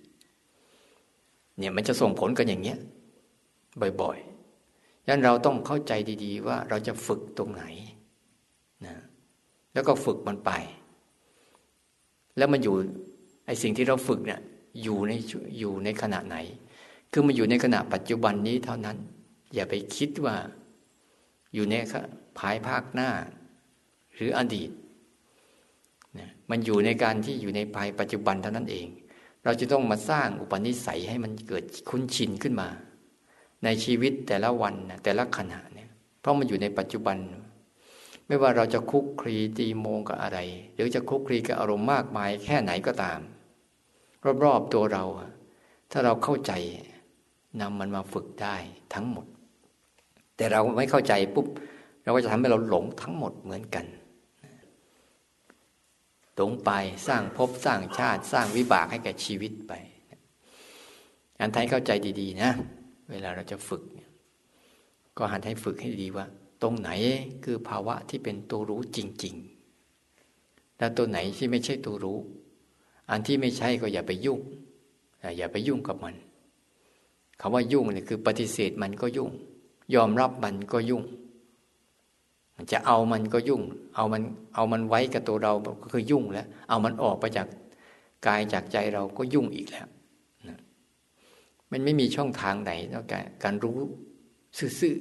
[1.59, 2.79] เนี่ยมันจะส่งผลกันอย่างเงี้ย
[4.01, 5.93] บ่อยๆยันเราต้องเข้าใจ
[6.25, 7.65] ดี ๆ ว่าเราจะฝึกตรงไหน
[9.77, 10.51] แล้วก็ฝึกมันไป
[12.37, 12.77] แล้วมันอยู่
[13.47, 14.41] ไอสิ่งที่เราฝึกเนี่ย
[14.83, 15.13] อยู่ใน
[15.59, 16.37] อยู่ในขณะไหน
[17.13, 18.97] คือมันอยู่ในขณะปัจจุบันนี้เท่านั้น
[19.55, 20.37] อย่าไปคิดว่า
[21.55, 21.75] อยู่ใน
[22.39, 23.11] ภายภาคหน้า
[24.15, 24.71] หรืออดีต
[26.19, 28.87] นะมันอยู่ในการที่อยู่ในภายปัจจุบันเท่านั้นเอง
[29.45, 32.69] เราจะต้องมาสร้างอุปนิสัยให้มันเกิดคุ้นชินขึ้นมา
[33.65, 34.75] ในชีวิตแต่ละวัน
[35.05, 37.19] แต่ละขณะเนี่ยเพราะมันอยู่ในปัจจุบัน
[38.27, 40.39] ไม่ว่าเราจะคุกคลีตีโมงกับอะไร
[40.75, 43.21] หรือจะคุกคลีกับอารมณ์มากมายแค่ไหนก็ตาม
[44.45, 45.05] รอบๆตัวเรา
[45.91, 46.53] ถ้าเราเข้าใจ
[47.61, 48.57] นำมันมาฝึกได้
[48.95, 49.27] ทั้งหมด
[50.37, 51.47] แต่เราไม่เข้าใจปุ๊บ
[52.03, 53.87] เราก็จะทำให้เราหลงทั้งหมดเหมือนกัน
[56.37, 56.71] หลงไป
[57.09, 59.73] สร้างภพสร้างชาติสร้างวิบากให้แก่ชีวิตไป
[61.41, 62.51] อันไทยเข้าใจดี ๆ นะ
[63.11, 63.83] เวลาเราจะฝึก
[65.17, 66.27] ก็หันให้ฝึกให้ดีว่า
[66.67, 66.91] รงไหน
[67.45, 69.35] คือภาวะที่เป็นตัวรู้จริง
[70.07, 72.19] ๆ แล้วตัวไหนที่ไม่ใช่ตัวรู้
[73.11, 74.41] อันที่ไม่ใช่ก็อย่าไปยุ่ง
[75.39, 76.15] อย่าไปยุ่งกับมัน
[77.41, 79.31] คำว่ายุ่งเนี่ยคือปฏิเสธมันก็ยุ่ง
[79.95, 81.03] ยอมรับมันก็ยุ่ง
[82.73, 83.63] จะเอามันก็ยุ่ง
[83.97, 84.23] เอามัน
[84.55, 85.53] เอามันไว้กับตัวเรา
[85.83, 87.49] ก็คือยุ่งแล้ว เอามันออกไปจาก
[88.27, 89.89] กายจากใจเราก็ยุ่งอีกแล้ว
[91.71, 93.79] มันไม่มีช่องทางไหนนอกจากการรู้
[94.81, 94.95] ซื่อ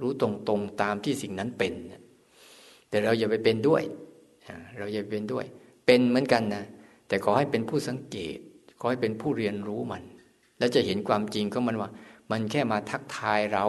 [0.00, 1.72] รู้ตรงๆตามที่สิ่งนั้นเป็น
[2.88, 3.82] แต่เราอย่าไปเป็นด้วย
[4.78, 5.44] เราอย่าเป็นด้วย
[5.86, 6.64] เป็นเหมือนกันนะ
[7.08, 8.38] แต่ขอให้เป็นผู้สังเกต
[8.80, 10.02] ขอให้เป็นผู้เรียนรู้มัน
[10.58, 11.90] แล้วจะเห็นความจริงของมันว่า
[12.30, 13.66] มันแค่มาทักทายเรา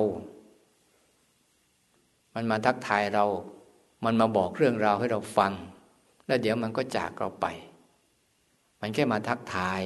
[2.36, 3.26] มันมาทักทายเรา
[4.06, 5.54] มันมาบอกเรื่องราวให้เราฟัง
[6.28, 7.46] แล้วเดี๋ยวมันก็จากเราไป
[8.82, 9.82] มันแค่มาทักทาย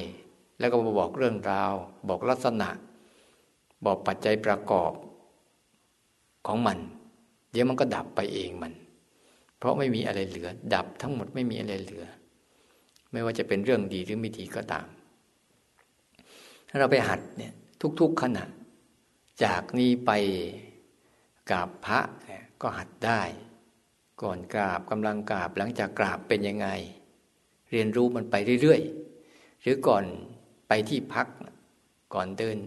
[0.58, 1.72] แล้วก็มาบอกเรื่องราว
[2.08, 2.68] บอกลักษณะ
[3.86, 4.92] บอกปัจจัยประกอบ
[6.46, 6.78] ของมัน
[7.52, 8.72] เดี๋ยวมันก็ดับไปเองมัน
[9.58, 12.04] เพราะไม่มีอะไรเหลือ ดับทั้งหมดไม่มีอะไรเหลือ
[13.12, 14.86] ไม่ว่าจะเป็นเรื่องดีหรือไม่ดีก็ตาม
[16.68, 17.52] ถ้าเราไปหัดเนี่ย
[18.00, 18.44] ทุก ๆขณะ
[19.44, 20.10] จากนี้ไป
[21.50, 22.00] กราบพระ
[22.60, 23.22] ก็หัดได้
[24.22, 26.68] ก่อนกราบกำลังกราบหลังจากกราบเป็นยังไง
[27.70, 30.04] เรียนรู้มันไปเรื่อยๆหรือก่อน
[30.68, 31.26] ไปที่พัก
[32.14, 32.58] ก่อนเดิน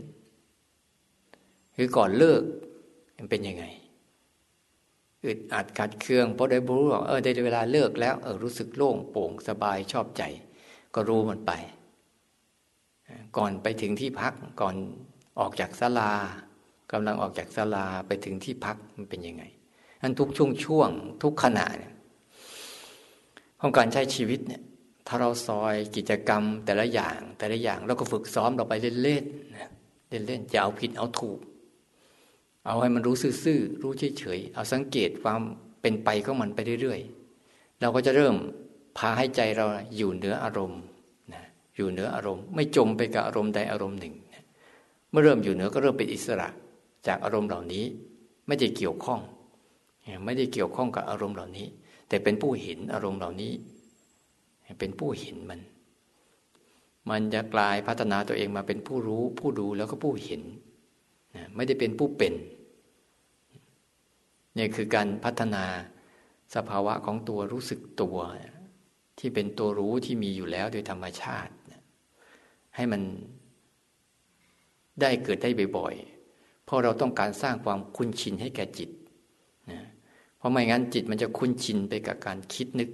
[1.73, 2.43] หรือก่อนเลิก
[3.17, 3.65] มันเป็นยังไง
[5.25, 10.23] อึดอัดขัดเคืองเพราะได้รู้ว่าเออได้เวลาเลิกแล้วเออรู้สึกโล่งโปร่งสบายชอบใจ
[10.95, 11.51] ก็รู้มันไป
[13.37, 14.75] ก่อนไปถึงที่พักก่อน
[15.39, 16.11] ออกจากศาลา
[16.91, 19.43] กำลังออกจากศาลาไปถึงที่พักมันเป็นยังไง
[20.01, 20.89] อันทุกช่วงช่วง
[21.23, 21.93] ทุกขณะเนี่ย
[23.61, 24.61] ของการใช้ชีวิตเนี่ย
[25.07, 31.39] ถ้าเราซอยกิจกรรมแต่ละอย่าง แต่ละอย่างเราก็ฝึกซ้อมเราไปเล่นๆเล่นๆจะเอาผิดเอาถูก
[32.65, 35.41] เอาให้มันรู้ซื่อๆรู้เฉยๆเอาสังเกตความ
[35.81, 38.35] เป็นไปของมันไปเรื่อยๆ เราก็จะเริ่ม
[38.97, 39.65] พาให้ใจเรา
[39.97, 40.81] อยู่เหนืออารมณ์
[41.33, 41.43] นะ
[41.75, 44.43] อยู่เหนืออารมณ์ ไม่จมไปกับอารมณ์ใดอารมณ์หนึ่งนะ
[45.09, 46.47] เมื่อเริ่มอยู่เหนือก็เริ่มเป็นอิสระ
[47.07, 47.85] จากอารมณ์เหล่านี้
[48.47, 49.21] ไม่ได้เกี่ยวข้อง
[50.25, 51.67] ไม่ได้เกี่ยวข้องกับอารมณ์เหล่านี้
[52.09, 53.53] แต่เป็นผู้เห็นอารมณ์เหล่านี้
[54.79, 55.59] เป็นผู้เห็นมัน
[57.09, 60.41] มันจะกลายพัฒนาตัวเองมาเป็นผู้รู้ ผู้ดูแล้วก็ผู้เห็น
[61.55, 62.33] ไม่ได้เป็นผู้เป็น
[64.57, 65.65] นี่คือการพัฒนา
[66.55, 68.17] สภาวะของตัวรู้สึกตัว
[69.19, 71.53] ที่เป็นตัวรู้ที่มีอยู่แล้วโดยธรรมชาติ
[72.75, 73.01] ให้มัน
[75.01, 78.89] ได้เกิดได้บ่อยๆเพราะเราต้องการสร้างความคุ้นชินให้แก่จิต
[79.71, 79.81] นะ
[80.37, 82.89] เพราะไม่งั้นจิตมันจะคุ้นชินไปกับการคิดนึก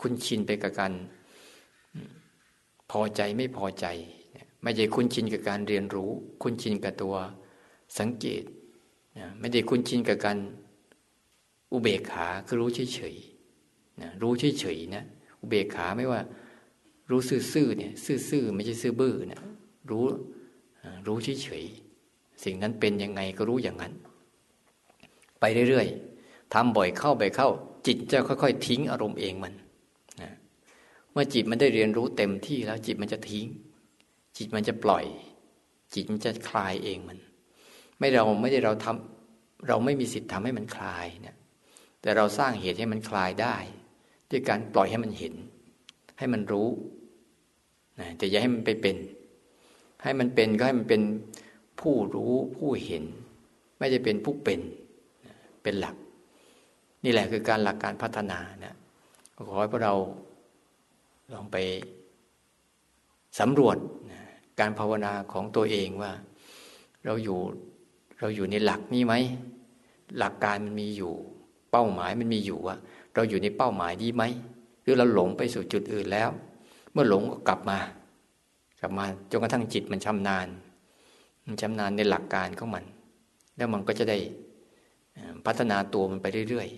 [0.00, 0.92] คุ้นชินไปกับการ
[2.90, 3.86] พอใจไม่พอใจ
[4.62, 6.10] ไม่ใช่คุ้นชินกับการเรียนรู้
[6.42, 7.14] คุ้นชินกับตัว
[7.98, 8.42] สังเกต
[9.38, 10.38] ไม่ได้คุ้นชินกับการ
[11.72, 15.04] อุเบกขาคือรู้เฉยๆนะรู้เฉยๆนะ
[15.40, 16.20] อุเบกขาไม่ว่า
[17.10, 17.20] รู้
[17.52, 17.92] ซื่อๆเนี่ย
[18.28, 19.40] ซื่อๆไม่ใช่ซื่อบื้อนะ
[19.90, 20.04] รู้
[21.06, 23.92] รู้เฉยๆสิ่งนั้นเป็นยังไงก็รู้อย่างนั้น
[25.40, 27.48] ไปเรื่อยๆทำบ่อยเข้าไปเข้า
[27.86, 29.54] จิตจะค่อยๆ ทิ้งอารมณ์เองมัน
[30.22, 30.30] นะ
[31.12, 33.46] เมื่อจิตมันได้เรียนรู้เต็มที่แล้ว จิตมันจะทิ้ง
[34.36, 35.04] จิตมันจะปล่อย
[35.94, 37.18] จิตมันจะคลายเองมัน
[37.98, 41.36] ไม่เราไม่ได้เราทำเราไม่มีสิทธิ์ทำให้มันคลายเนี่ย
[42.02, 43.56] แต่เราสร้างเหตุให้มันคลายได้
[44.30, 45.34] ด้วยการปล่อยให้มันเห็น
[46.18, 46.68] ให้มันรู้
[48.00, 48.96] นะแต่อย่าให้มันไปเป็น
[50.02, 51.02] ให้มันเป็นก็ให้มันเป็น
[51.80, 53.04] ผู้รู้ผู้เห็น
[53.78, 54.60] ไม่ได้เป็นผู้เป็น
[55.62, 55.96] เป็นหลัก
[57.04, 58.74] นี่แหละคือการหลักการพัฒนานะ
[59.48, 59.94] ขอให้พวกเรา
[61.32, 61.56] ลองไป
[63.40, 63.76] สำรวจ
[64.10, 64.20] นะ
[64.60, 66.12] การภาวนาของตัวเองว่า
[67.04, 67.38] เราอยู่
[68.20, 69.14] เราอยู่ในหลักนี้ไหม
[70.18, 71.14] หลักการมันมีอยู่
[71.72, 72.76] เป้าหมายมันมีอยู่ว่า
[73.14, 74.22] เราอยู่ในเป้าหมายดีไหม
[74.82, 76.30] หรือเราหลงไปสู่จุดอื่นแล้ว
[76.92, 77.78] เมื่อหลงก็กลับมา
[78.80, 80.48] กลับมาจนกระทั่งจิตมันชำนาญ
[81.46, 82.84] มันชำนาญในหลักการของมัน
[83.56, 84.18] แล้วมันก็จะได้
[85.46, 86.68] พัฒนาตัวมันไปเรื่อย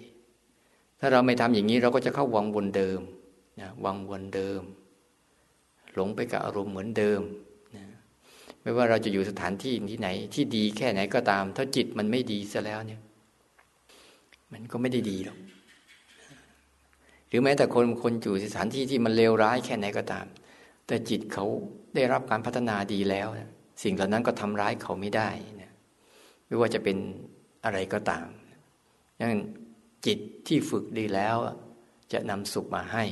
[0.44, 3.00] ๆ ถ้าเราไม่ทำอย่างนี้เราก็จะเข้าวังวนเดิม
[3.60, 4.62] นะวังวนเดิม
[5.94, 7.20] หลงไปกับอารมณ์เหมือนเดิม
[7.76, 7.84] นะ
[8.62, 13.00] ไม่ว่าเราจะอยู่สถานที่ที่ไหน ที่ดีแค่ไหนก็ตาม ถ้าจิตมันไม่ดีซะแล้วเนี่ย
[14.54, 15.38] มันก็ไม่ได้ดีหรอก
[17.28, 20.26] หรือแม้แต่คนคนอยู่สถานที่ที่มันเลวร้ายแค่ไหนก็ตาม
[20.86, 21.44] แต่จิตเขา
[21.94, 23.50] ได้รับการพัฒนาดีแล้วนะ
[23.82, 25.28] สิ่งเหล่านั้นก็ทำร้ายเขาไม่ได้
[25.62, 25.72] นะ
[26.46, 26.96] ไม่ว่าจะเป็น
[27.64, 28.26] อะไรก็ตาม
[29.18, 29.42] ดังนั้น
[30.06, 31.36] จิตที่ฝึกดีแล้ว
[32.12, 33.04] จะนำสุขมาให้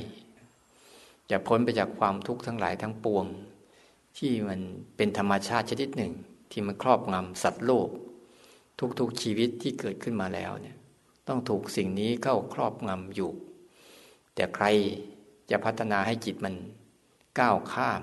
[1.31, 3.25] จะพ้นไปจากความทุกข์ทั้งหลายทั้งปวง
[4.17, 4.59] ที่มัน
[4.97, 6.13] เป็นธรรมชาติชนิดหนึ่ง
[6.51, 7.89] ที่มันครอบงำสัตว์โลก
[8.99, 10.77] ทุกๆชีวิตที่เกิดขึ้นมาแล้วเนี่ย
[11.27, 13.31] ต้องถูกสิ่งนี้เข้าครอบงำอยู่
[14.35, 14.65] แต่ใคร
[15.51, 16.55] จะพัฒนาให้จิตมัน
[17.39, 18.01] ก้าวข้าม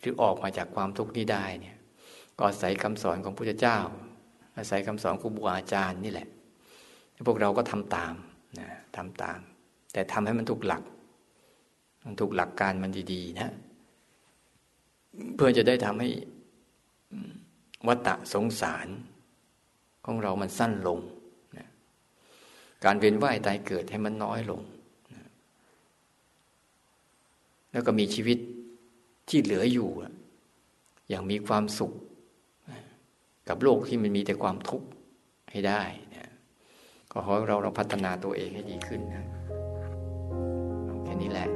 [0.00, 1.76] หรือออกมาจากความทุกข์นี้ได้เนี่ย
[2.36, 3.78] ก็อาศัยคำสอนของพระพุทธเจ้า
[4.56, 6.28] อาศัยคำสอนครูบาอาจารย์นี่แหละ
[7.26, 8.14] พวกเราก็ทำตาม
[8.58, 9.38] นะทำตาม
[9.92, 10.82] แต่ทำให้มันถูกหลัก
[12.04, 13.52] มันถูกหลักการมันดีๆนะ
[15.34, 16.08] เพื่อจะได้ทำให้
[17.86, 18.88] วัตตะสงสาร
[20.04, 20.98] ของเรามันสั้นลง
[22.84, 24.60] การเวียนว่ายตายเกิดให้มันน้อยลง
[27.72, 28.38] แล้วก็มีชีวิต
[29.28, 29.88] ที่เหลืออยู่
[31.08, 31.92] อย่างมีความสุข
[33.48, 34.88] กับโลกที่มันมีแต่ความทุกข์
[35.50, 35.82] ให้ได้
[36.14, 36.32] นะ
[37.12, 39.24] ก็ขอเราเราพัฒนาตัวเองให้ดีขึ้นนะ
[41.04, 41.48] แค่นี้แหละ